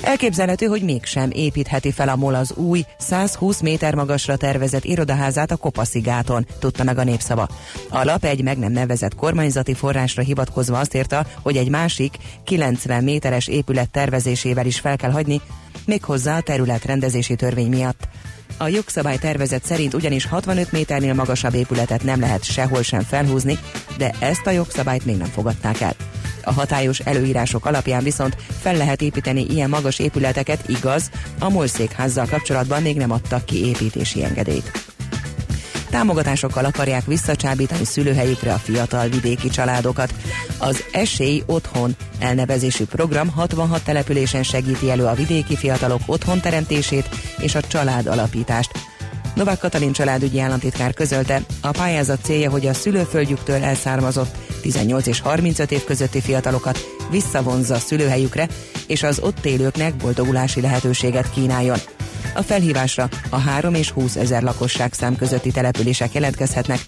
[0.02, 5.56] Elképzelhető, hogy mégsem építheti fel a MOL az új 120 méter magasra tervezett irodaházát a
[5.56, 7.48] Kopaszigáton, tudta meg a népszava.
[7.88, 13.04] A lap egy meg nem nevezett kormányzati forrásra hivatkozva azt írta, hogy egy másik 90
[13.04, 15.40] méteres épület tervezésével is fel kell hagyni,
[15.86, 18.08] méghozzá a területrendezési törvény miatt.
[18.56, 23.58] A jogszabály tervezet szerint ugyanis 65 méternél magasabb épületet nem lehet sehol sem felhúzni,
[23.98, 25.94] de ezt a jogszabályt még nem fogadták el.
[26.44, 32.26] A hatályos előírások alapján viszont fel lehet építeni ilyen magas épületeket, igaz, a MOL székházzal
[32.30, 34.88] kapcsolatban még nem adtak ki építési engedélyt.
[35.90, 40.14] Támogatásokkal akarják visszacsábítani szülőhelyükre a fiatal vidéki családokat.
[40.58, 47.08] Az Esély Otthon elnevezésű program 66 településen segíti elő a vidéki fiatalok otthonteremtését
[47.38, 48.70] és a család alapítást.
[49.38, 55.70] Novák Katalin családügyi államtitkár közölte, a pályázat célja, hogy a szülőföldjüktől elszármazott 18 és 35
[55.70, 56.78] év közötti fiatalokat
[57.10, 58.48] visszavonzza szülőhelyükre,
[58.86, 61.78] és az ott élőknek boldogulási lehetőséget kínáljon.
[62.34, 66.80] A felhívásra a 3 és 20 ezer lakosság szám közötti települések jelentkezhetnek,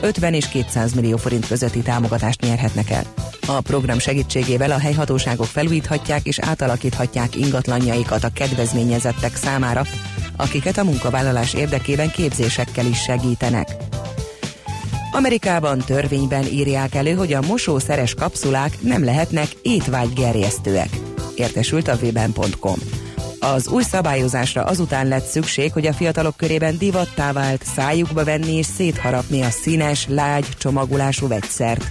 [0.00, 3.04] 50 és 200 millió forint közötti támogatást nyerhetnek el.
[3.46, 9.82] A program segítségével a helyhatóságok felújíthatják és átalakíthatják ingatlanjaikat a kedvezményezettek számára,
[10.36, 13.76] akiket a munkavállalás érdekében képzésekkel is segítenek.
[15.12, 20.88] Amerikában törvényben írják elő, hogy a mosószeres kapszulák nem lehetnek étvágygerjesztőek.
[21.34, 22.78] Értesült a vben.com.
[23.40, 28.66] Az új szabályozásra azután lett szükség, hogy a fiatalok körében divattá vált szájukba venni és
[28.66, 31.84] szétharapni a színes, lágy, csomagolású vegyszert.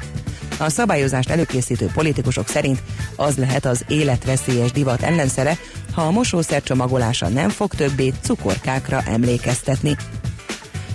[0.57, 2.79] A szabályozást előkészítő politikusok szerint
[3.15, 5.57] az lehet az életveszélyes divat ellenszere,
[5.93, 9.95] ha a mosószer csomagolása nem fog többé cukorkákra emlékeztetni.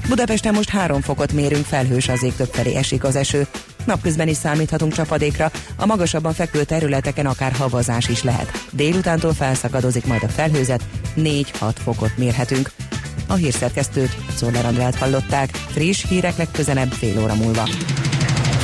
[0.08, 3.46] Budapesten most 3 fokot mérünk, felhős az ég többfelé esik az eső.
[3.84, 8.64] Napközben is számíthatunk csapadékra, a magasabban fekvő területeken akár havazás is lehet.
[8.70, 10.82] Délutántól felszakadozik majd a felhőzet,
[11.16, 11.44] 4-6
[11.82, 12.70] fokot mérhetünk.
[13.26, 17.68] A hírszerkesztőt, Szoller Andrát hallották, friss hírek legközelebb fél óra múlva.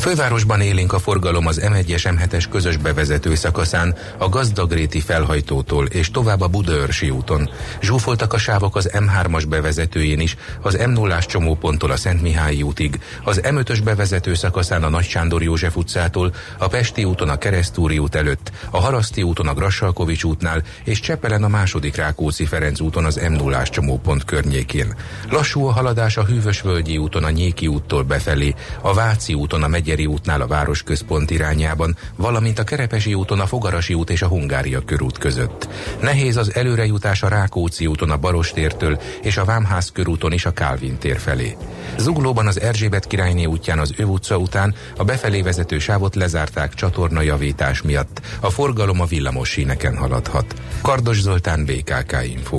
[0.00, 6.40] fővárosban élénk a forgalom az M1-es M7-es közös bevezető szakaszán, a Gazdagréti felhajtótól és tovább
[6.40, 7.50] a Budaörsi úton.
[7.80, 13.00] Zsúfoltak a sávok az M3-as bevezetőjén is, az m 0 csomóponttól a Szent Mihály útig,
[13.24, 18.14] az M5-ös bevezető szakaszán a Nagy Sándor József utcától, a Pesti úton a Keresztúri út
[18.14, 23.20] előtt, a Haraszti úton a Grassalkovics útnál és Csepelen a második Rákóczi Ferenc úton az
[23.28, 24.94] m 0 csomópont környékén.
[25.30, 29.88] Lassú a haladás a Hűvösvölgyi úton a Nyéki úttól befelé, a Váci úton a Megy
[29.90, 34.80] Megyeri útnál a városközpont irányában, valamint a Kerepesi úton a Fogarasi út és a Hungária
[34.84, 35.68] körút között.
[36.00, 40.98] Nehéz az előrejutás a Rákóczi úton a Barostértől és a Vámház körúton is a Kálvin
[40.98, 41.56] tér felé.
[41.98, 47.82] Zuglóban az Erzsébet királyné útján az Öv utca után a befelé vezető sávot lezárták csatornajavítás
[47.82, 48.20] miatt.
[48.40, 50.54] A forgalom a villamos síneken haladhat.
[50.82, 52.58] Kardos Zoltán, BKK Info.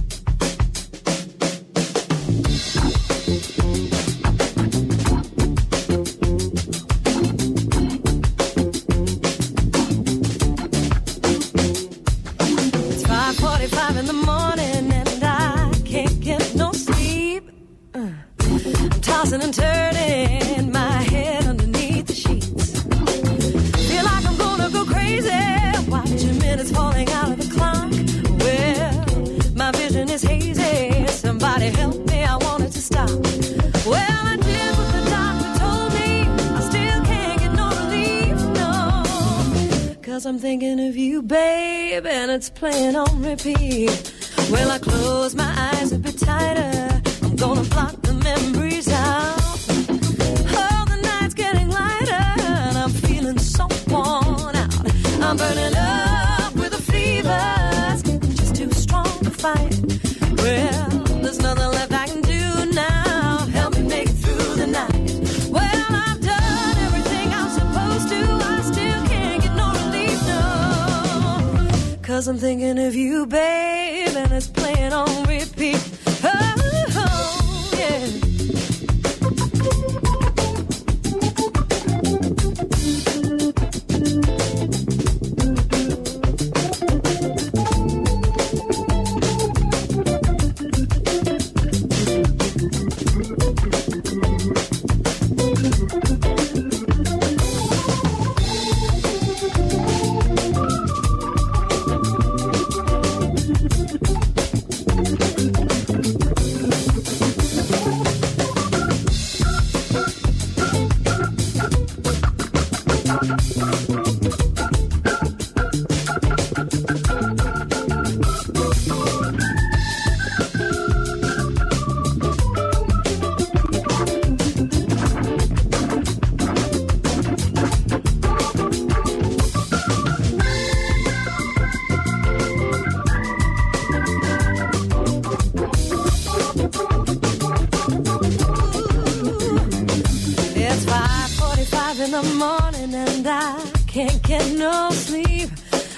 [142.37, 145.49] Morning and I can't get no sleep.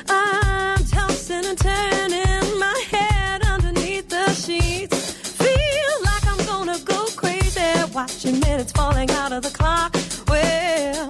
[0.09, 5.13] I'm tossing and turning my head underneath the sheets.
[5.41, 7.61] Feel like I'm gonna go crazy
[7.93, 9.95] watching minutes falling out of the clock.
[10.27, 11.09] Well,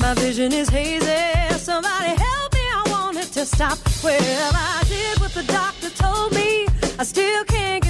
[0.00, 1.58] my vision is hazy.
[1.58, 3.78] Somebody help me, I want it to stop.
[4.02, 6.66] Well, I did what the doctor told me.
[6.98, 7.83] I still can't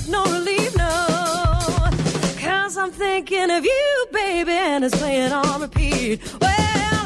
[3.55, 6.21] of you, baby, and it's playing on repeat.
[6.41, 7.04] Well,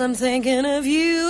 [0.00, 1.20] Cause I'm thinking of you.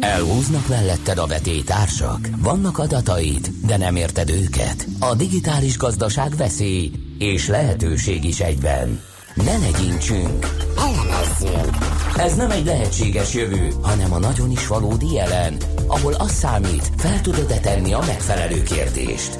[0.00, 2.28] Elhúznak melletted a vetétársak?
[2.38, 4.86] Vannak adataid, de nem érted őket?
[4.98, 9.00] A digitális gazdaság veszély és lehetőség is egyben.
[9.34, 10.46] Ne legyintsünk!
[10.76, 11.76] Elemezzünk!
[12.16, 15.56] Ez nem egy lehetséges jövő, hanem a nagyon is valódi jelen,
[15.86, 19.38] ahol az számít, fel tudod-e tenni a megfelelő kérdést.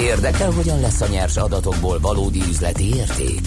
[0.00, 3.40] Érdekel, hogyan lesz a nyers adatokból valódi üzleti érték?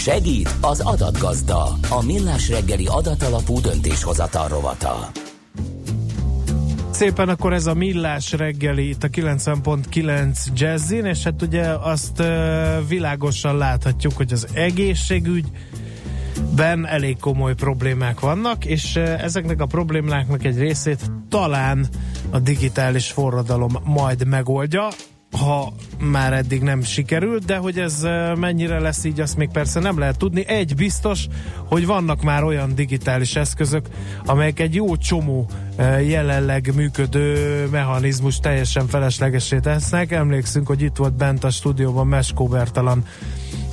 [0.00, 5.10] Segít az adatgazda, a millás reggeli adatalapú döntéshozatal rovata.
[6.90, 12.22] Szépen akkor ez a millás reggeli itt a 90.9 jazzin, és hát ugye azt
[12.88, 21.10] világosan láthatjuk, hogy az egészségügyben elég komoly problémák vannak, és ezeknek a problémáknak egy részét
[21.28, 21.86] talán
[22.30, 24.88] a digitális forradalom majd megoldja,
[25.38, 28.06] ha már eddig nem sikerült, de hogy ez
[28.36, 30.46] mennyire lesz így, azt még persze nem lehet tudni.
[30.46, 31.26] Egy biztos,
[31.66, 33.88] hogy vannak már olyan digitális eszközök,
[34.26, 35.46] amelyek egy jó csomó
[36.06, 40.12] jelenleg működő mechanizmus teljesen feleslegesé tesznek.
[40.12, 43.04] Emlékszünk, hogy itt volt bent a stúdióban Meskó Bertalan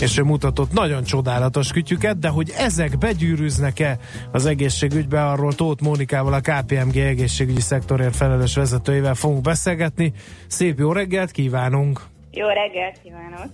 [0.02, 3.98] és ő mutatott nagyon csodálatos kütyüket, de hogy ezek begyűrűznek-e
[4.32, 10.14] az egészségügybe, arról Tóth Mónikával, a KPMG egészségügyi szektorért felelős vezetőivel fogunk beszélgetni.
[10.48, 12.02] Szép jó reggelt kívánunk!
[12.32, 13.50] Jó reggelt kívánok!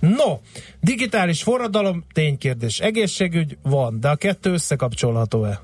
[0.00, 0.38] No,
[0.80, 2.78] digitális forradalom, ténykérdés.
[2.78, 5.60] Egészségügy van, de a kettő összekapcsolható-e?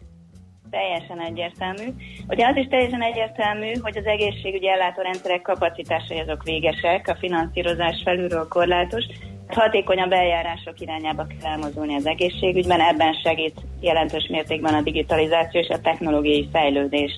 [0.76, 1.86] Teljesen egyértelmű.
[2.28, 8.48] Ugye az is teljesen egyértelmű, hogy az egészségügyi ellátórendszerek kapacitásai azok végesek, a finanszírozás felülről
[8.48, 9.04] korlátos,
[9.48, 15.80] hatékonyabb eljárások irányába kell elmozdulni az egészségügyben, ebben segít jelentős mértékben a digitalizáció és a
[15.80, 17.16] technológiai fejlődés.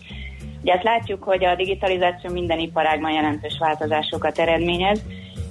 [0.63, 5.03] Ugye azt látjuk, hogy a digitalizáció minden iparágban jelentős változásokat eredményez,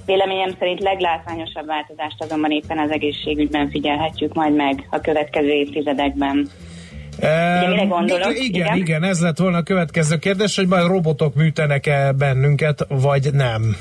[0.06, 6.48] Véleményem szerint leglátványosabb változást azonban éppen az egészségügyben figyelhetjük majd meg a következő évtizedekben.
[7.18, 8.38] Ugye mire gondolok?
[8.38, 13.28] Igen, igen, igen, ez lett volna a következő kérdés, hogy majd robotok műtenek-e bennünket, vagy
[13.32, 13.76] nem.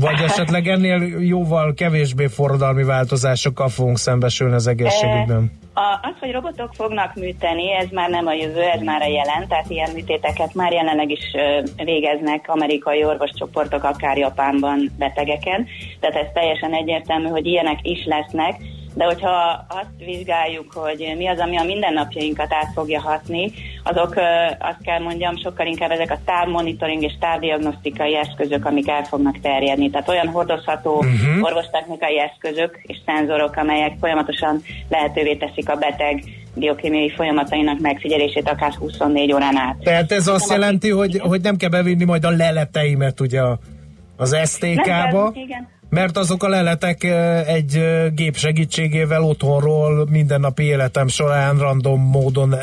[0.00, 5.58] Vagy esetleg ennél jóval kevésbé forradalmi változásokkal fogunk szembesülni az egészségügyben?
[5.74, 9.48] A, az, hogy robotok fognak műteni, ez már nem a jövő, ez már a jelen,
[9.48, 11.24] tehát ilyen műtéteket már jelenleg is
[11.84, 15.66] végeznek amerikai orvoscsoportok, akár Japánban betegeken,
[16.00, 18.60] tehát ez teljesen egyértelmű, hogy ilyenek is lesznek,
[18.94, 24.14] de hogyha azt vizsgáljuk, hogy mi az, ami a mindennapjainkat át fogja hatni, azok
[24.58, 29.90] azt kell mondjam, sokkal inkább ezek a távmonitoring és távdiagnosztikai eszközök, amik el fognak terjedni.
[29.90, 31.42] Tehát olyan hordozható uh-huh.
[31.42, 36.24] orvostechnikai eszközök és szenzorok, amelyek folyamatosan lehetővé teszik a beteg
[36.54, 39.76] biokémiai folyamatainak megfigyelését akár 24 órán át.
[39.76, 43.42] Tehát ez azt jelenti, hogy, hogy nem kell bevinni majd a leleteimet ugye
[44.16, 45.32] az STK-ba?
[45.90, 47.04] Mert azok a leletek
[47.46, 47.80] egy
[48.14, 52.54] gép segítségével otthonról mindennapi életem során random módon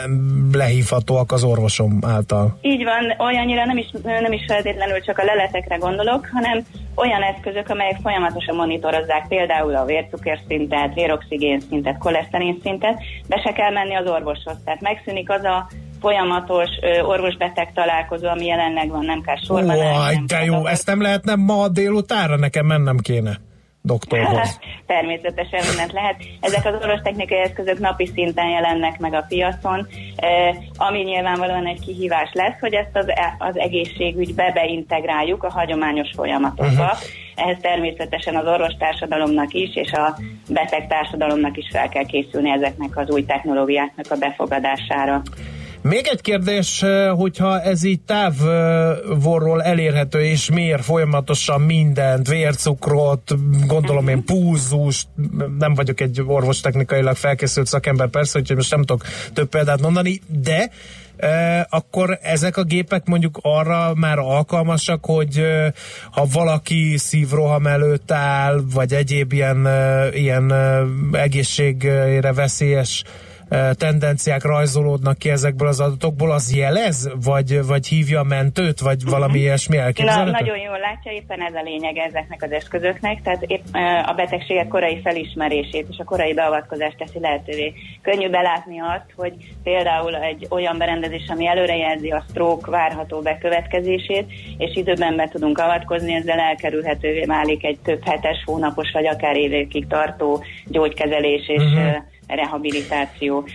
[0.51, 2.57] lehívhatóak az orvosom által.
[2.61, 6.65] Így van, olyannyira nem is, nem is feltétlenül csak a leletekre gondolok, hanem
[6.95, 12.97] olyan eszközök, amelyek folyamatosan monitorozzák például a vércukerszintet, véroxigén szintet, koleszterin szintet,
[13.27, 14.57] de se kell menni az orvoshoz.
[14.65, 15.69] Tehát megszűnik az a
[15.99, 16.69] folyamatos
[17.05, 19.75] orvosbeteg találkozó, ami jelenleg van, nem kell sorban.
[19.75, 23.39] Ó, de jó, ezt nem lehetne ma délutánra, nekem mennem kéne
[23.87, 24.59] doktorhoz.
[24.93, 26.15] Természetesen mindent lehet.
[26.39, 29.87] Ezek az orvostechnikai eszközök napi szinten jelennek meg a piacon,
[30.77, 36.83] ami nyilvánvalóan egy kihívás lesz, hogy ezt az, e, az egészségügybe beintegráljuk a hagyományos folyamatokba.
[36.83, 36.99] Uh-huh.
[37.35, 40.17] Ehhez természetesen az orvostársadalomnak is, és a
[40.49, 45.21] beteg társadalomnak is fel kell készülni ezeknek az új technológiáknak a befogadására.
[45.87, 53.33] Még egy kérdés, eh, hogyha ez így távolról elérhető, és mér folyamatosan mindent, vércukrot,
[53.65, 55.07] gondolom én púzust,
[55.59, 60.69] nem vagyok egy orvostechnikailag felkészült szakember persze, úgyhogy most nem tudok több példát mondani, de
[61.17, 65.73] e, akkor ezek a gépek mondjuk arra már alkalmasak, hogy e,
[66.11, 70.53] ha valaki szívroham előtt áll, vagy egyéb ilyen, e, ilyen
[71.11, 73.03] egészségére veszélyes
[73.77, 77.09] tendenciák rajzolódnak ki ezekből az adatokból, az jelez?
[77.23, 78.79] Vagy, vagy hívja a mentőt?
[78.79, 80.31] Vagy valami ilyesmi elképzelhető?
[80.31, 83.63] Na, nagyon jól látja, éppen ez a lényeg ezeknek az eszközöknek, tehát épp
[84.05, 87.73] a betegségek korai felismerését és a korai beavatkozást teszi lehetővé.
[88.01, 89.33] Könnyű belátni azt, hogy
[89.63, 94.25] például egy olyan berendezés, ami előrejelzi a stroke várható bekövetkezését,
[94.57, 99.87] és időben be tudunk avatkozni, ezzel elkerülhetővé válik egy több hetes, hónapos vagy akár évekig
[99.87, 103.47] tartó gyógykezelés és uh-huh rehabilitáció.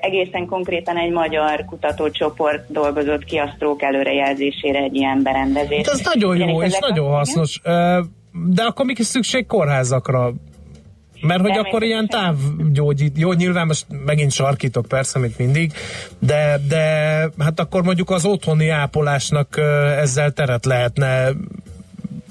[0.00, 5.90] Egészen konkrétan egy magyar kutatócsoport dolgozott ki a stroke előrejelzésére egy ilyen berendezést.
[5.90, 7.60] Hát ez nagyon jó és nagyon hasznos.
[8.32, 10.32] De akkor még is szükség kórházakra?
[11.20, 15.72] Mert hogy akkor ilyen távgyógyít, jó, nyilván most megint sarkítok persze, mint mindig,
[16.18, 16.84] de, de
[17.38, 19.58] hát akkor mondjuk az otthoni ápolásnak
[19.98, 21.28] ezzel teret lehetne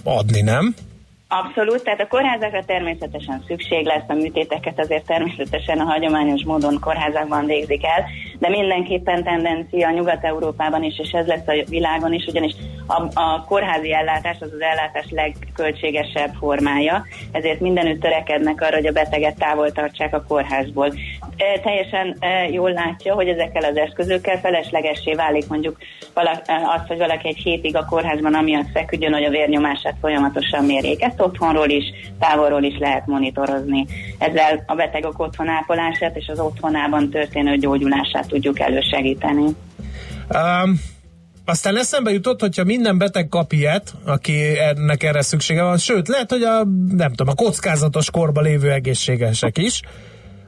[0.04, 0.76] adni, nem?
[1.34, 7.46] Abszolút, tehát a kórházakra természetesen szükség lesz, a műtéteket azért természetesen a hagyományos módon kórházakban
[7.46, 8.06] végzik el,
[8.42, 12.54] de mindenképpen tendencia Nyugat-Európában is, és ez lesz a világon is, ugyanis
[12.88, 18.92] a, a kórházi ellátás az az ellátás legköltségesebb formája, ezért mindenütt törekednek arra, hogy a
[18.92, 20.94] beteget távol tartsák a kórházból.
[21.38, 25.78] E, teljesen e, jól látja, hogy ezekkel az eszközökkel feleslegessé válik mondjuk
[26.14, 31.04] valaki, az, hogy valaki egy hétig a kórházban amiatt feküdjön, hogy a vérnyomását folyamatosan mérjék.
[31.04, 31.84] Ezt otthonról is,
[32.20, 33.86] távolról is lehet monitorozni.
[34.18, 39.44] Ezzel a betegek otthonápolását és az otthonában történő gyógyulását tudjuk elősegíteni.
[40.34, 40.80] Um,
[41.46, 46.30] aztán eszembe jutott, hogyha minden beteg kap ilyet, aki ennek erre szüksége van, sőt, lehet,
[46.32, 49.82] hogy a, nem tudom, a kockázatos korba lévő egészségesek is,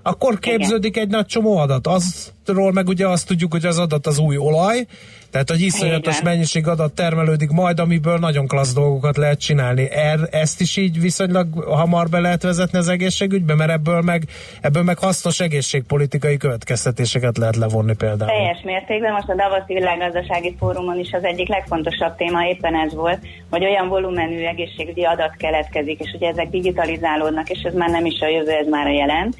[0.04, 1.88] akkor képződik egy nagy csomó adat.
[1.88, 4.86] Azról meg ugye azt tudjuk, hogy az adat az új olaj,
[5.34, 9.88] tehát, hogy iszonyatos mennyiség adat termelődik majd, amiből nagyon klassz dolgokat lehet csinálni.
[9.91, 14.24] Er, ezt is így viszonylag hamar be lehet vezetni az egészségügybe, mert ebből meg,
[14.62, 18.32] ebből meg hasznos egészségpolitikai következtetéseket lehet levonni például.
[18.32, 19.14] Teljes mértékben.
[19.14, 23.88] Most a Davoszi Világgazdasági Fórumon is az egyik legfontosabb téma éppen ez volt, hogy olyan
[23.88, 28.51] volumenű egészségügyi adat keletkezik, és ugye ezek digitalizálódnak, és ez már nem is a jövő,
[28.51, 29.34] ez már a jelen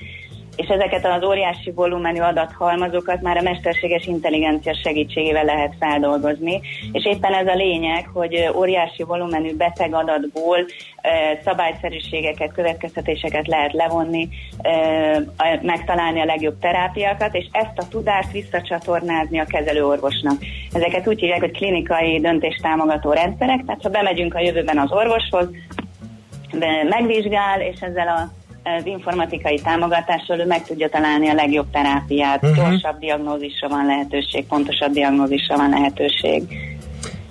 [0.56, 7.34] és ezeket az óriási volumenű adathalmazokat már a mesterséges intelligencia segítségével lehet feldolgozni, és éppen
[7.34, 10.66] ez a lényeg, hogy óriási volumenű beteg adatból
[11.44, 14.30] szabályszerűségeket, következtetéseket lehet levonni,
[15.62, 20.36] megtalálni a legjobb terápiákat, és ezt a tudást visszacsatornázni a kezelőorvosnak.
[20.72, 25.50] Ezeket úgy hívják, hogy klinikai döntéstámogató rendszerek, tehát ha bemegyünk a jövőben az orvoshoz,
[26.90, 32.56] megvizsgál, és ezzel a az informatikai támogatással ő meg tudja találni a legjobb terápiát, uh-huh.
[32.56, 36.44] gyorsabb diagnózisra van lehetőség, pontosabb diagnózisra van lehetőség.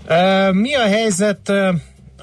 [0.08, 1.52] Uh, mi a helyzet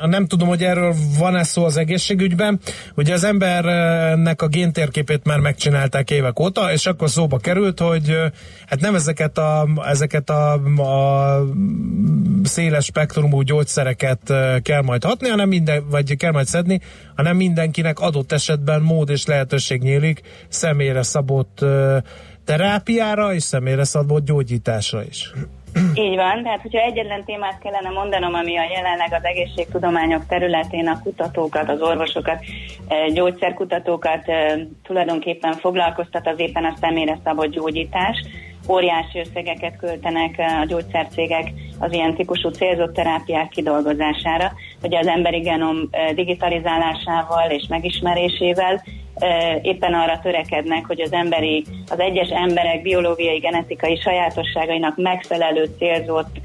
[0.06, 2.60] nem tudom, hogy erről van-e szó az egészségügyben.
[2.96, 8.18] Ugye az embernek a géntérképét már megcsinálták évek óta, és akkor szóba került, hogy
[8.66, 11.46] hát nem ezeket a, ezeket a, a
[12.44, 16.82] széles spektrumú gyógyszereket kell majd hatni, hanem minden, vagy kell majd szedni,
[17.16, 21.66] hanem mindenkinek adott esetben mód és lehetőség nyílik személyre szabott
[22.46, 25.32] terápiára és személyre szabott gyógyításra is.
[26.06, 31.02] Így van, tehát hogyha egyetlen témát kellene mondanom, ami a jelenleg az egészségtudományok területén a
[31.04, 32.40] kutatókat, az orvosokat,
[33.14, 34.26] gyógyszerkutatókat
[34.84, 38.18] tulajdonképpen foglalkoztat, az éppen a személyre szabott gyógyítás.
[38.70, 44.52] Óriási összegeket költenek a gyógyszercégek az ilyen típusú célzott terápiák kidolgozására,
[44.82, 48.84] hogy az emberi genom digitalizálásával és megismerésével
[49.62, 56.38] éppen arra törekednek, hogy az emberi, az egyes emberek biológiai, genetikai sajátosságainak megfelelő célzott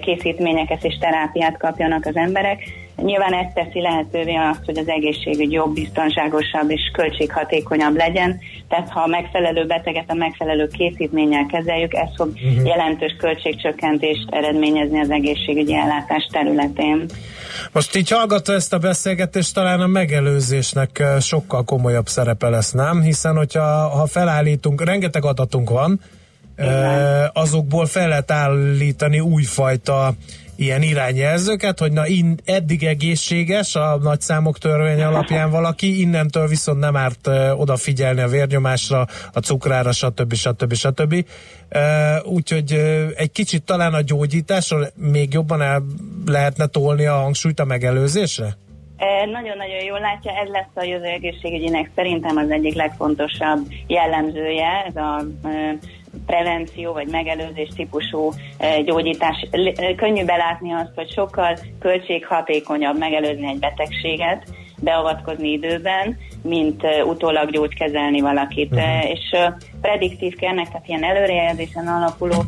[0.00, 2.81] készítményeket és terápiát kapjanak az emberek.
[3.02, 8.40] Nyilván ez teszi lehetővé azt, hogy az egészségügy jobb, biztonságosabb és költséghatékonyabb legyen.
[8.68, 12.66] Tehát ha a megfelelő beteget a megfelelő készítménnyel kezeljük, ez fog uh-huh.
[12.66, 17.06] jelentős költségcsökkentést eredményezni az egészségügyi ellátás területén.
[17.72, 23.00] Most így hallgatva ezt a beszélgetést, talán a megelőzésnek sokkal komolyabb szerepe lesz, nem?
[23.00, 26.00] Hiszen, hogyha ha felállítunk, rengeteg adatunk van,
[26.58, 27.30] Igen.
[27.32, 30.12] azokból fel lehet állítani újfajta
[30.56, 36.78] ilyen irányjelzőket, hogy na in, eddig egészséges a nagy számok törvény alapján valaki, innentől viszont
[36.78, 40.34] nem árt uh, odafigyelni a vérnyomásra, a cukrára, stb.
[40.34, 40.74] stb.
[40.74, 41.24] stb.
[42.24, 42.72] Úgyhogy
[43.16, 45.82] egy kicsit talán a gyógyításról még jobban el
[46.26, 48.56] lehetne tolni a hangsúlyt a megelőzésre?
[49.32, 55.24] Nagyon-nagyon jól látja, ez lesz a jövő egészségügyinek szerintem az egyik legfontosabb jellemzője, ez a
[56.26, 58.32] prevenció vagy megelőzés típusú
[58.84, 59.48] gyógyítás.
[59.96, 64.44] Könnyű belátni azt, hogy sokkal költséghatékonyabb megelőzni egy betegséget,
[64.82, 68.72] beavatkozni időben, mint uh, utólag gyógykezelni valakit.
[68.72, 69.10] Uh-huh.
[69.10, 69.36] És
[69.80, 72.44] prediktív kérnek, tehát ilyen előrejelzésen alapuló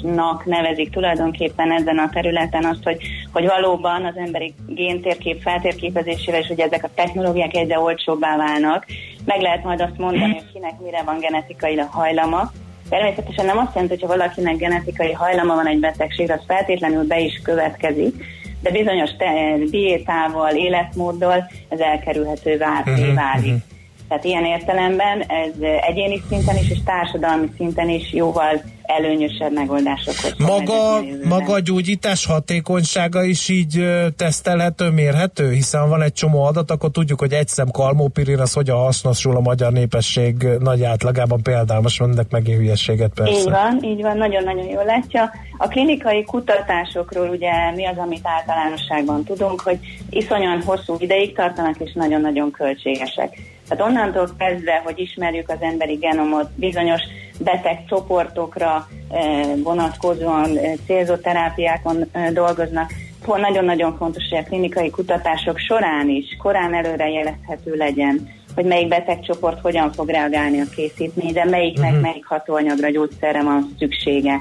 [0.00, 2.98] gyógyításnak nevezik tulajdonképpen ezen a területen azt, hogy,
[3.32, 8.86] hogy valóban az emberi géntérkép feltérképezésével, és hogy ezek a technológiák egyre olcsóbbá válnak,
[9.24, 12.52] meg lehet majd azt mondani, hogy kinek mire van genetikai hajlama,
[12.88, 17.20] Természetesen nem azt jelenti, hogy ha valakinek genetikai hajlama van egy betegségre, az feltétlenül be
[17.20, 18.24] is következik,
[18.60, 23.44] de bizonyos te- diétával, életmóddal ez elkerülhető uh-huh, válik.
[23.44, 23.62] Uh-huh.
[24.08, 25.52] Tehát ilyen értelemben ez
[25.88, 28.62] egyéni szinten is és társadalmi szinten is jóval
[28.98, 30.34] előnyösebb megoldásokhoz.
[30.38, 33.84] Maga, maga a gyógyítás hatékonysága is így
[34.16, 35.50] tesztelhető, mérhető?
[35.50, 39.40] Hiszen van egy csomó adat, akkor tudjuk, hogy egy szem kalmópirin az hogyan hasznosul a
[39.40, 43.32] magyar népesség nagy átlagában például, most mondnak megint hülyességet persze.
[43.32, 45.30] Így van, így van, nagyon-nagyon jól látja.
[45.58, 49.78] A klinikai kutatásokról ugye mi az, amit általánosságban tudunk, hogy
[50.10, 53.36] iszonyan hosszú ideig tartanak és nagyon-nagyon költségesek.
[53.70, 57.02] Tehát onnantól kezdve, hogy ismerjük az emberi genomot, bizonyos
[57.38, 62.90] beteg csoportokra eh, vonatkozóan eh, célzott terápiákon eh, dolgoznak,
[63.26, 69.92] nagyon-nagyon fontos, hogy a klinikai kutatások során is korán előrejelezhető legyen, hogy melyik betegcsoport hogyan
[69.92, 72.02] fog reagálni a készítményre, melyiknek uh-huh.
[72.02, 74.40] melyik hatóanyagra, gyógyszerre van szüksége.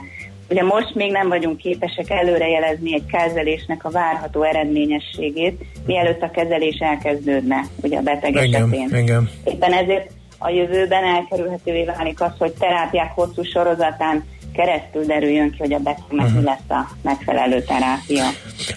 [0.50, 6.78] Ugye most még nem vagyunk képesek előrejelezni egy kezelésnek a várható eredményességét, mielőtt a kezelés
[6.80, 9.30] elkezdődne, ugye a beteg esetén.
[9.44, 14.24] Éppen ezért a jövőben elkerülhetővé válik az, hogy terápiák hosszú sorozatán
[14.54, 16.40] keresztül derüljön ki, hogy a betegnek uh-huh.
[16.40, 18.24] mi lesz a megfelelő terápia.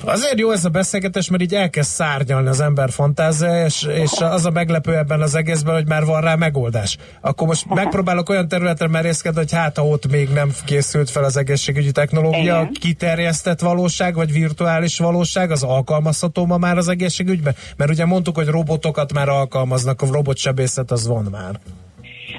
[0.05, 4.47] Azért jó ez a beszélgetés, mert így elkezd szárnyalni az ember fantázia, és, és az
[4.47, 6.97] a meglepő ebben az egészben, hogy már van rá megoldás.
[7.21, 11.37] Akkor most megpróbálok olyan területre merészkedni, hogy hát ha ott még nem készült fel az
[11.37, 12.73] egészségügyi technológia, Igen.
[12.81, 17.55] kiterjesztett valóság, vagy virtuális valóság, az alkalmazható ma már az egészségügyben?
[17.77, 21.61] Mert ugye mondtuk, hogy robotokat már alkalmaznak, a robotsebészet az van már.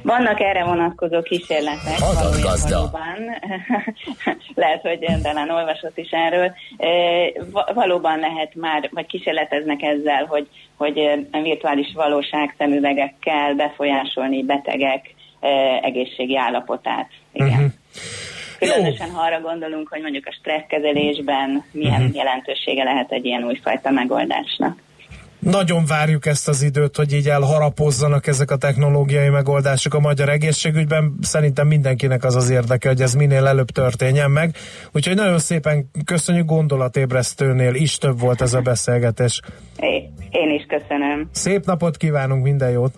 [0.04, 1.97] Vannak erre vonatkozó kísérletek.
[2.01, 2.76] Adatgazda.
[2.78, 3.18] valóban.
[4.56, 6.51] Lehet, hogy talán olvasott is erről.
[7.51, 10.47] Va- Valóban lehet már, vagy kísérleteznek ezzel, hogy,
[10.78, 15.14] hogy virtuális valóság szemüvegekkel befolyásolni betegek
[15.82, 17.10] egészségi állapotát.
[17.34, 17.47] Igen.
[17.49, 17.72] Uh-huh.
[18.60, 22.16] Különösen, ha arra gondolunk, hogy mondjuk a stresszkezelésben milyen Mhm.
[22.16, 24.78] jelentősége lehet egy ilyen újfajta megoldásnak.
[25.44, 31.18] Nagyon várjuk ezt az időt, hogy így elharapozzanak ezek a technológiai megoldások a magyar egészségügyben.
[31.22, 34.56] Szerintem mindenkinek az az érdeke, hogy ez minél előbb történjen meg.
[34.91, 39.41] Úgyhogy nagyon szépen köszönjük gondolatébresztőnél is több volt ez a beszélgetés.
[40.30, 41.30] Én is köszönöm.
[41.32, 42.94] Szép napot kívánunk, minden jót!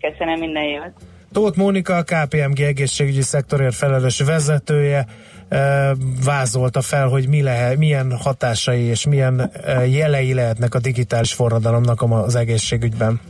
[0.00, 0.92] Köszönöm minden jót.
[1.32, 5.06] Tóth Mónika, a KPMG egészségügyi szektorért felelős vezetője
[6.24, 9.50] vázolta fel, hogy mi lehet, milyen hatásai és milyen
[9.90, 13.20] jelei lehetnek a digitális forradalomnak az egészségügyben.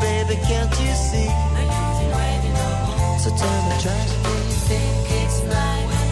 [0.00, 1.30] baby, can't you see?
[3.22, 3.78] So turn the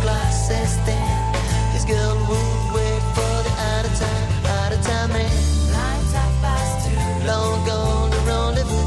[0.03, 0.79] glasses
[1.85, 2.17] girl
[2.75, 5.31] wait for the out of time, out of time man.
[6.43, 7.27] Past two.
[7.27, 8.87] Long gone rendezvous.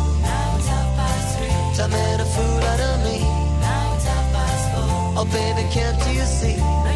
[0.98, 1.56] Past three.
[1.78, 3.18] Time made a fool out of me.
[4.34, 4.66] Past
[5.26, 6.87] baby, can't you see?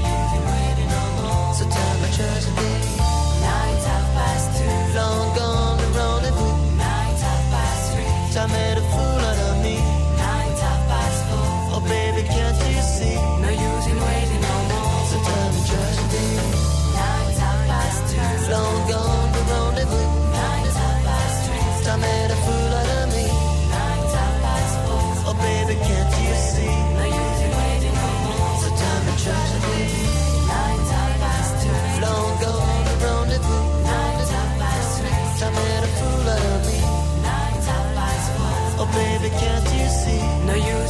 [40.59, 40.59] See?
[40.59, 40.80] No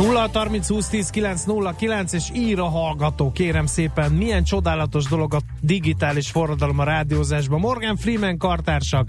[0.00, 5.04] 0 30 20 10 9 0 9 és ír a hallgató, kérem szépen, milyen csodálatos
[5.04, 7.60] dolog a digitális forradalom a rádiózásban.
[7.60, 9.08] Morgan Freeman kartársak,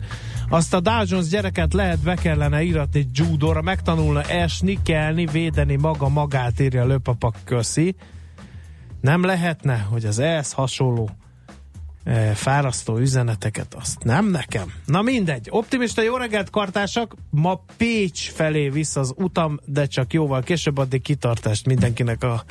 [0.50, 6.10] azt a Dow Jones gyereket lehet be kellene íratni judóra, megtanulna esni, kelni, védeni maga
[6.10, 7.96] magát, írja Löpapak köszi.
[9.02, 11.10] Nem lehetne, hogy az ehhez hasonló
[12.34, 14.74] fárasztó üzeneteket, azt nem nekem.
[14.86, 20.42] Na mindegy, optimista jó reggelt kartársak, ma Pécs felé vissza az utam, de csak jóval
[20.42, 22.44] később addig kitartást mindenkinek a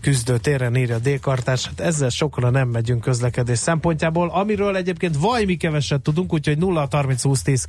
[0.00, 1.66] küzdő téren írja a D-kartárs.
[1.66, 7.22] Hát ezzel sokra nem megyünk közlekedés szempontjából, amiről egyébként vajmi keveset tudunk, úgyhogy 0 30
[7.22, 7.64] 20 10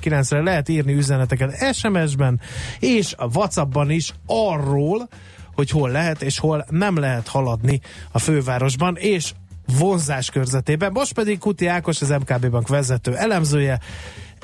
[0.00, 2.40] 9 re lehet írni üzeneteket SMS-ben
[2.78, 5.08] és a Whatsappban is arról,
[5.54, 7.80] hogy hol lehet és hol nem lehet haladni
[8.10, 9.32] a fővárosban, és
[9.78, 10.92] vonzás körzetében.
[10.92, 13.78] Most pedig Kuti Ákos, az MKB Bank vezető elemzője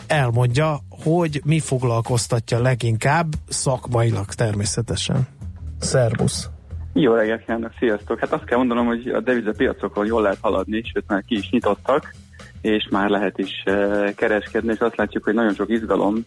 [0.07, 5.27] elmondja, hogy mi foglalkoztatja leginkább szakmailag természetesen.
[5.81, 6.49] Szervusz!
[6.93, 8.19] Jó reggelt kívánok, sziasztok!
[8.19, 12.15] Hát azt kell mondanom, hogy a devizapiacokon jól lehet haladni, sőt már ki is nyitottak,
[12.61, 16.25] és már lehet is uh, kereskedni, és azt látjuk, hogy nagyon sok izgalom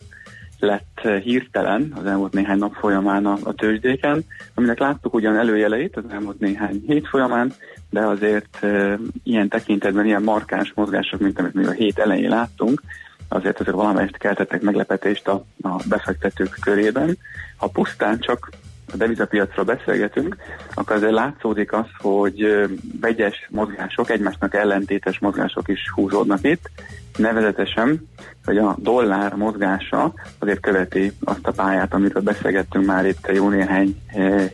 [0.59, 4.23] lett uh, hirtelen az elmúlt néhány nap folyamán a, a tőzsdéken,
[4.53, 7.53] aminek láttuk ugyan előjeleit az elmúlt néhány hét folyamán,
[7.91, 12.81] de azért uh, ilyen tekintetben ilyen markáns mozgások, mint amit még a hét elején láttunk,
[13.27, 17.17] azért ezek valamelyest keltettek meglepetést a, a befektetők körében.
[17.57, 18.49] Ha pusztán csak
[18.93, 20.35] a devizapiacról beszélgetünk,
[20.73, 22.67] akkor azért látszódik az, hogy
[23.01, 26.69] vegyes mozgások, egymásnak ellentétes mozgások is húzódnak itt,
[27.17, 28.07] nevezetesen,
[28.45, 34.01] hogy a dollár mozgása azért követi azt a pályát, amiről beszélgettünk már itt jó néhány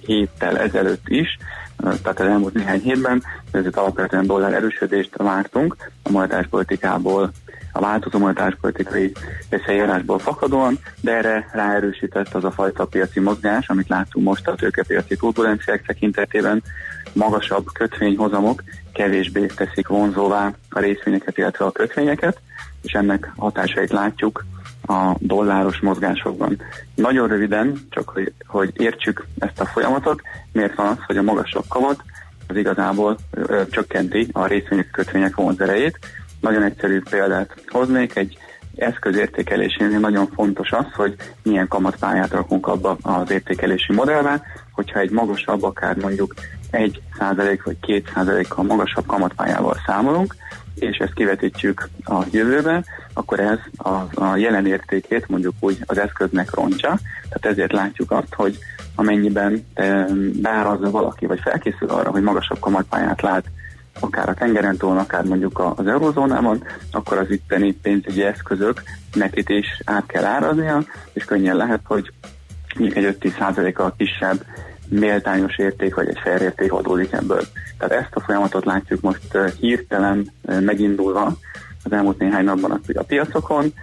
[0.06, 1.38] héttel ezelőtt is,
[1.78, 7.32] tehát az elmúlt néhány hétben, ezért alapvetően dollár erősödést vártunk a monetáris politikából
[7.72, 9.12] a változó monetárpolitikai
[9.50, 15.16] összejárásból fakadóan, de erre ráerősített az a fajta piaci mozgás, amit látunk most a tőkepiaci
[15.16, 16.64] turbulenciák tekintetében,
[17.14, 18.64] magasabb kötvényhozamok
[18.94, 22.42] kevésbé teszik vonzóvá a részvényeket, illetve a kötvényeket,
[22.82, 24.46] és ennek hatásait látjuk
[24.88, 26.62] a dolláros mozgásokban.
[26.96, 30.22] Nagyon röviden, csak hogy, hogy értsük ezt a folyamatot,
[30.52, 32.04] miért van az, hogy a magasabb kamat
[32.48, 36.00] az igazából ö, csökkenti a részvények kötvények vonzerejét,
[36.42, 38.38] nagyon egyszerű példát hoznék, egy
[38.76, 45.64] eszközértékelésénél nagyon fontos az, hogy milyen kamatpályát rakunk abba az értékelési modellbe, hogyha egy magasabb,
[45.64, 46.34] akár mondjuk
[46.72, 50.36] 1 százalék vagy 2 százalékkal magasabb kamatpályával számolunk,
[50.76, 52.84] és ezt kivetítjük a jövőbe,
[53.18, 57.00] akkor ez a, a jelen értékét mondjuk úgy az eszköznek rontja.
[57.30, 58.58] Tehát ezért látjuk azt, hogy
[58.96, 59.66] amennyiben
[60.34, 63.46] beárazza valaki, vagy felkészül arra, hogy magasabb kamatpályát lát
[64.00, 69.82] akár a tengeren túl, akár mondjuk az eurozónában, akkor az itteni pénzügyi eszközök nekit is
[69.86, 72.12] át kell áraznia, és könnyen lehet, hogy
[72.78, 74.46] mondjuk egy 5-10%-kal kisebb
[74.90, 77.42] méltányos érték vagy egy fair adódik ebből.
[77.78, 81.38] Tehát ezt a folyamatot látjuk most hirtelen megindulva
[81.88, 83.74] az elmúlt néhány napban a piacokon,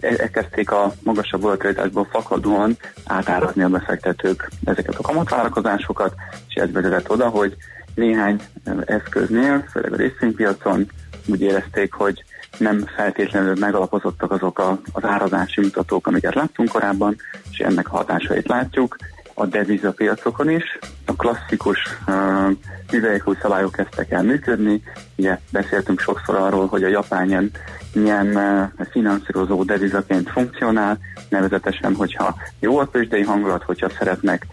[0.00, 6.14] elkezdték a magasabb volatilitásból fakadóan átárazni a befektetők ezeket a kamatvárakozásokat,
[6.48, 7.56] és ez vezetett oda, hogy
[7.94, 8.40] néhány
[8.84, 10.90] eszköznél, főleg a részvénypiacon
[11.26, 12.24] úgy érezték, hogy
[12.58, 17.16] nem feltétlenül megalapozottak azok a, az árazási mutatók, amiket láttunk korábban,
[17.50, 18.96] és ennek a hatásait látjuk
[19.34, 20.78] a devizapiacokon is.
[21.06, 22.50] A klasszikus uh,
[22.92, 24.82] üvegekúj szabályok kezdtek el működni.
[25.16, 27.50] Ugye beszéltünk sokszor arról, hogy a japán ilyen
[27.92, 30.98] milyen uh, finanszírozó devizaként funkcionál,
[31.28, 34.46] nevezetesen, hogyha jó a tőzsdei hangulat, hogyha szeretnek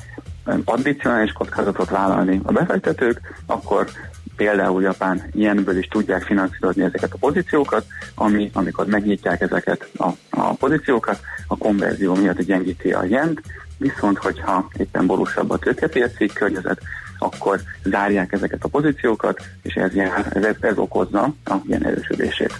[0.65, 3.87] addicionális kockázatot vállalni a befektetők, akkor
[4.35, 7.85] például Japán ilyenből is tudják finanszírozni ezeket a pozíciókat,
[8.15, 13.41] ami, amikor megnyitják ezeket a, a pozíciókat, a konverzió miatt gyengíti a jent,
[13.77, 16.81] viszont hogyha éppen borúsabb a tőkepiaci környezet,
[17.23, 22.59] akkor zárják ezeket a pozíciókat, és ez, jár, ez, ez okozza a ilyen erősödését.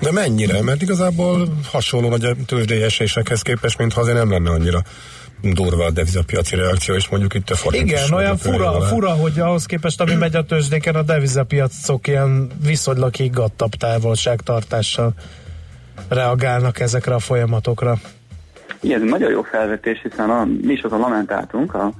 [0.00, 0.62] De mennyire?
[0.62, 4.82] Mert igazából hasonló nagy a tőzsdei esésekhez képest, mintha azért nem lenne annyira
[5.42, 8.88] durva a devizapiaci reakció, és mondjuk itt a forint Igen, is olyan fura, alá.
[8.88, 15.12] fura, hogy ahhoz képest, ami megy a tőzsdéken, a devizapiacok ilyen viszonylag higgadtabb távolságtartással
[16.08, 17.98] reagálnak ezekre a folyamatokra.
[18.80, 21.92] Igen, ez nagyon jó felvetés, hiszen a, mi is azon lamentáltunk a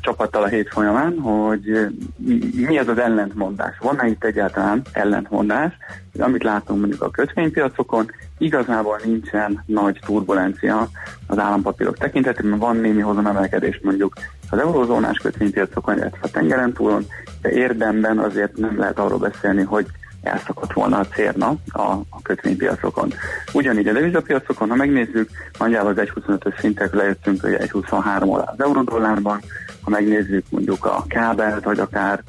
[0.00, 1.86] csapattal a hét folyamán, hogy
[2.16, 3.78] mi- mi az az ellentmondás.
[3.78, 5.72] Van-e itt egyáltalán ellentmondás?
[6.18, 10.88] Amit látunk mondjuk a kötvénypiacokon, igazából nincsen nagy turbulencia
[11.26, 14.14] az állampapírok tekintetében, van némi hozonemelkedés mondjuk
[14.50, 17.06] az eurózónás kötvénypiacokon, illetve a tengeren túlon,
[17.42, 19.86] de érdemben azért nem lehet arról beszélni, hogy
[20.22, 23.12] elszakadt volna a cérna a, a kötvénypiacokon.
[23.52, 29.40] Ugyanígy a devizapiacokon, ha megnézzük, nagyjából az 1.25-ös szintek lejöttünk ugye 1.23 alá az eurodollárban,
[29.82, 32.22] ha megnézzük mondjuk a kábelt, vagy akár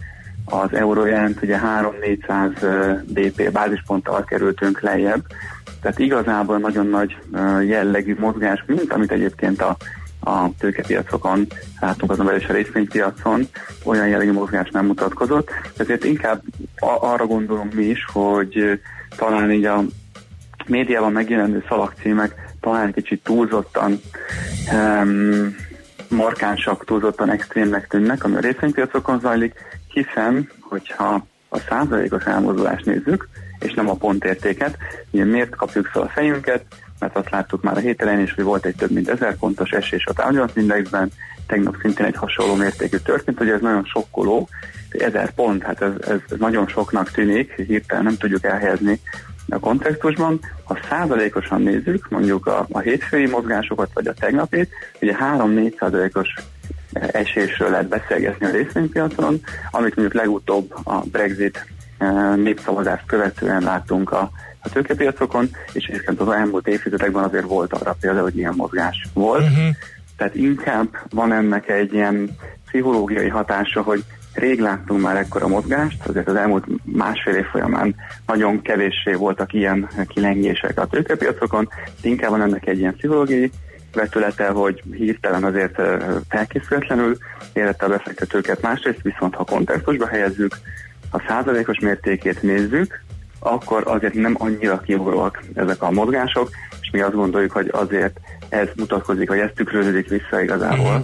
[0.45, 5.23] az eurójelent, ugye 3-400 BP bázisponttal kerültünk lejjebb,
[5.81, 7.17] tehát igazából nagyon nagy
[7.67, 9.77] jellegű mozgás, mint amit egyébként a,
[10.23, 11.47] a tőkepiacokon
[11.79, 13.47] látunk azon belül is a részvénypiacon,
[13.83, 16.41] olyan jellegű mozgás nem mutatkozott, ezért inkább
[16.99, 18.79] arra gondolunk mi is, hogy
[19.15, 19.83] talán így a
[20.67, 24.01] médiában megjelenő szalagcímek talán kicsit túlzottan
[24.73, 25.55] um,
[26.09, 29.53] markánsak, túlzottan extrémnek tűnnek, ami a részvénypiacokon zajlik,
[29.87, 33.27] hiszen, hogyha a százalékos elmozdulást nézzük,
[33.59, 34.77] és nem a pontértéket,
[35.11, 36.65] miért kapjuk fel a fejünket,
[37.01, 39.69] mert azt láttuk már a hét elején is, hogy volt egy több mint 1000 pontos
[39.69, 41.11] esés a Dow Jones Indexben,
[41.47, 44.49] tegnap szintén egy hasonló mértékű történt, hogy ez nagyon sokkoló,
[44.89, 48.99] 1000 pont, hát ez, ez, nagyon soknak tűnik, hirtelen nem tudjuk elhelyezni
[49.49, 50.39] a kontextusban.
[50.63, 54.69] Ha százalékosan nézzük, mondjuk a, a hétfői mozgásokat, vagy a tegnapét,
[55.01, 56.27] ugye 3-4 százalékos
[56.93, 59.41] esésről lehet beszélgetni a részvénypiacon,
[59.71, 61.65] amit mondjuk legutóbb a Brexit
[61.97, 64.31] eh, népszavazást követően láttunk a,
[64.61, 69.41] a tőkepiacokon, és egyébként az elmúlt évtizedekben azért volt arra például, hogy ilyen mozgás volt.
[69.41, 69.75] Uh-huh.
[70.17, 72.29] Tehát inkább van ennek egy ilyen
[72.65, 77.95] pszichológiai hatása, hogy rég láttunk már ekkora mozgást, azért az elmúlt másfél év folyamán
[78.27, 81.69] nagyon kevéssé voltak ilyen kilengések a tőkepiacokon,
[82.01, 83.51] inkább van ennek egy ilyen pszichológiai
[83.93, 85.81] vetülete, hogy hirtelen azért
[86.29, 87.17] felkészületlenül
[87.53, 88.61] érette a befektetőket.
[88.61, 90.57] Másrészt viszont, ha kontextusba helyezzük,
[91.09, 93.03] ha százalékos mértékét nézzük,
[93.43, 96.49] akkor azért nem annyira kiugróak ezek a mozgások,
[96.81, 98.19] és mi azt gondoljuk, hogy azért
[98.49, 101.01] ez mutatkozik, hogy ez tükröződik vissza igazából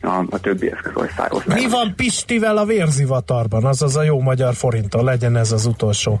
[0.00, 1.44] a, a többi eszközországhoz.
[1.44, 3.64] Mi van Pistivel a vérzivatarban?
[3.64, 6.20] Azaz a jó magyar forinttal legyen ez az utolsó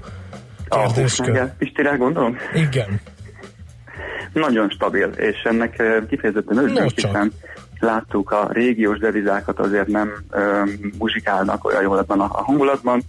[0.68, 1.26] kérdéskör.
[1.26, 1.56] Kérdéskör.
[1.58, 2.36] Pistire gondolom?
[2.54, 3.00] Igen.
[4.32, 7.32] Nagyon stabil, és ennek kifejezetten örülünk, hiszen
[7.78, 13.02] láttuk a régiós devizákat azért nem um, muzsikálnak olyan jól ebben a, a hangulatban.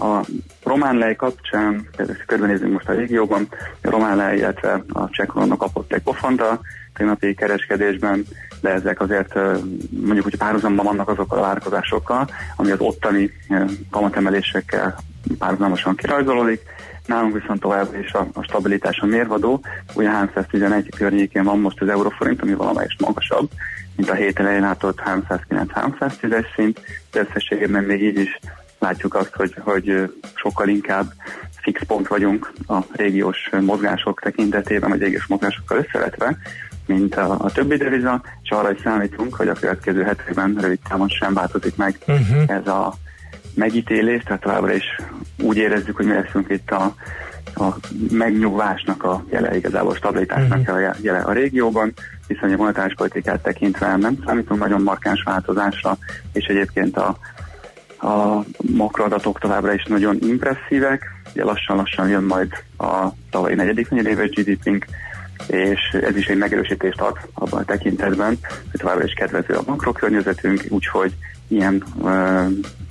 [0.00, 0.24] A
[0.64, 1.88] román lej kapcsán,
[2.26, 3.48] körbenézünk most a régióban,
[3.82, 6.60] a román lej, illetve a cseh kapott egy pofont a
[6.94, 8.24] tegnapi kereskedésben,
[8.60, 9.34] de ezek azért
[9.90, 13.30] mondjuk, hogy párhuzamban vannak azokkal a várakozásokkal, ami az ottani
[13.90, 14.96] kamatemelésekkel
[15.38, 16.60] párhuzamosan kirajzolódik.
[17.06, 19.60] Nálunk viszont továbbra is a, a stabilitás a mérvadó.
[19.94, 23.50] Ugye 311 környékén van most az euróforint, ami valamelyest magasabb,
[23.96, 26.80] mint a hét elején látott 309-310-es szint,
[27.12, 28.38] de összességében még így is
[28.80, 31.12] látjuk azt, hogy, hogy sokkal inkább
[31.62, 36.36] fix pont vagyunk a régiós mozgások tekintetében, vagy régiós mozgásokkal összevetve,
[36.86, 41.08] mint a, a többi deviza, és arra is számítunk, hogy a következő hetekben rövid távon
[41.08, 42.42] sem változik meg uh-huh.
[42.46, 42.94] ez a
[43.54, 44.84] megítélés, tehát továbbra is
[45.42, 46.94] úgy érezzük, hogy mi leszünk itt a,
[47.54, 47.76] a
[48.10, 50.76] megnyugvásnak a jele, igazából stabilitásnak uh-huh.
[50.76, 51.92] a jele a régióban,
[52.26, 55.96] hiszen a monetáris politikát tekintve nem számítunk nagyon markáns változásra,
[56.32, 57.18] és egyébként a,
[58.02, 58.44] a
[58.76, 64.84] makroadatok továbbra is nagyon impresszívek, ugye lassan-lassan jön majd a tavalyi negyedik negyedéves GDP-nk,
[65.46, 68.38] és ez is egy megerősítést ad abban a tekintetben,
[68.70, 71.14] hogy továbbra is kedvező a makrokörnyezetünk, úgyhogy
[71.48, 71.84] ilyen,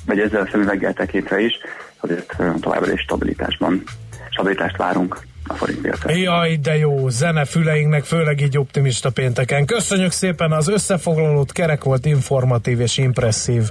[0.06, 1.54] vagy ezzel a szemüveggel tekintve is,
[2.00, 3.84] azért továbbra is stabilitásban,
[4.30, 6.18] stabilitást várunk a forintpiacon.
[6.18, 9.66] Jaj, de jó, zenefüleinknek, főleg így optimista pénteken.
[9.66, 13.70] Köszönjük szépen az összefoglalót, kerek volt, informatív és impresszív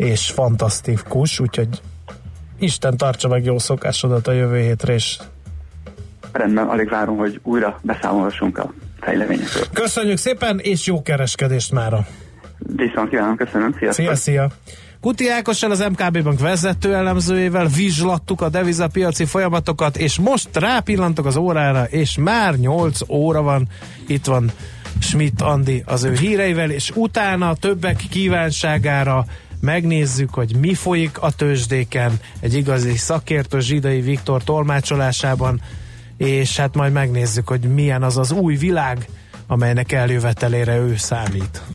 [0.00, 1.68] és fantasztikus, úgyhogy
[2.58, 5.18] Isten tartsa meg jó szokásodat a jövő hétre, és
[6.32, 9.62] Rendben, alig várom, hogy újra beszámolhassunk a fejleményekről.
[9.72, 12.06] köszönjük szépen, és jó kereskedést mára!
[12.58, 14.04] Viszont kívánom, köszönöm, sziasztok!
[14.04, 14.48] Szia, szia!
[15.00, 21.36] Kuti Ákossal, az MKB Bank vezető elemzőjével vizslattuk a devizapiaci folyamatokat, és most rápillantok az
[21.36, 23.68] órára, és már 8 óra van,
[24.06, 24.50] itt van
[24.98, 29.24] Schmidt Andi az ő híreivel, és utána többek kívánságára
[29.60, 35.60] megnézzük, hogy mi folyik a tőzsdéken, egy igazi szakértő Zsidai Viktor tolmácsolásában,
[36.16, 39.08] és hát majd megnézzük, hogy milyen az az új világ,
[39.46, 41.62] amelynek eljövetelére ő számít.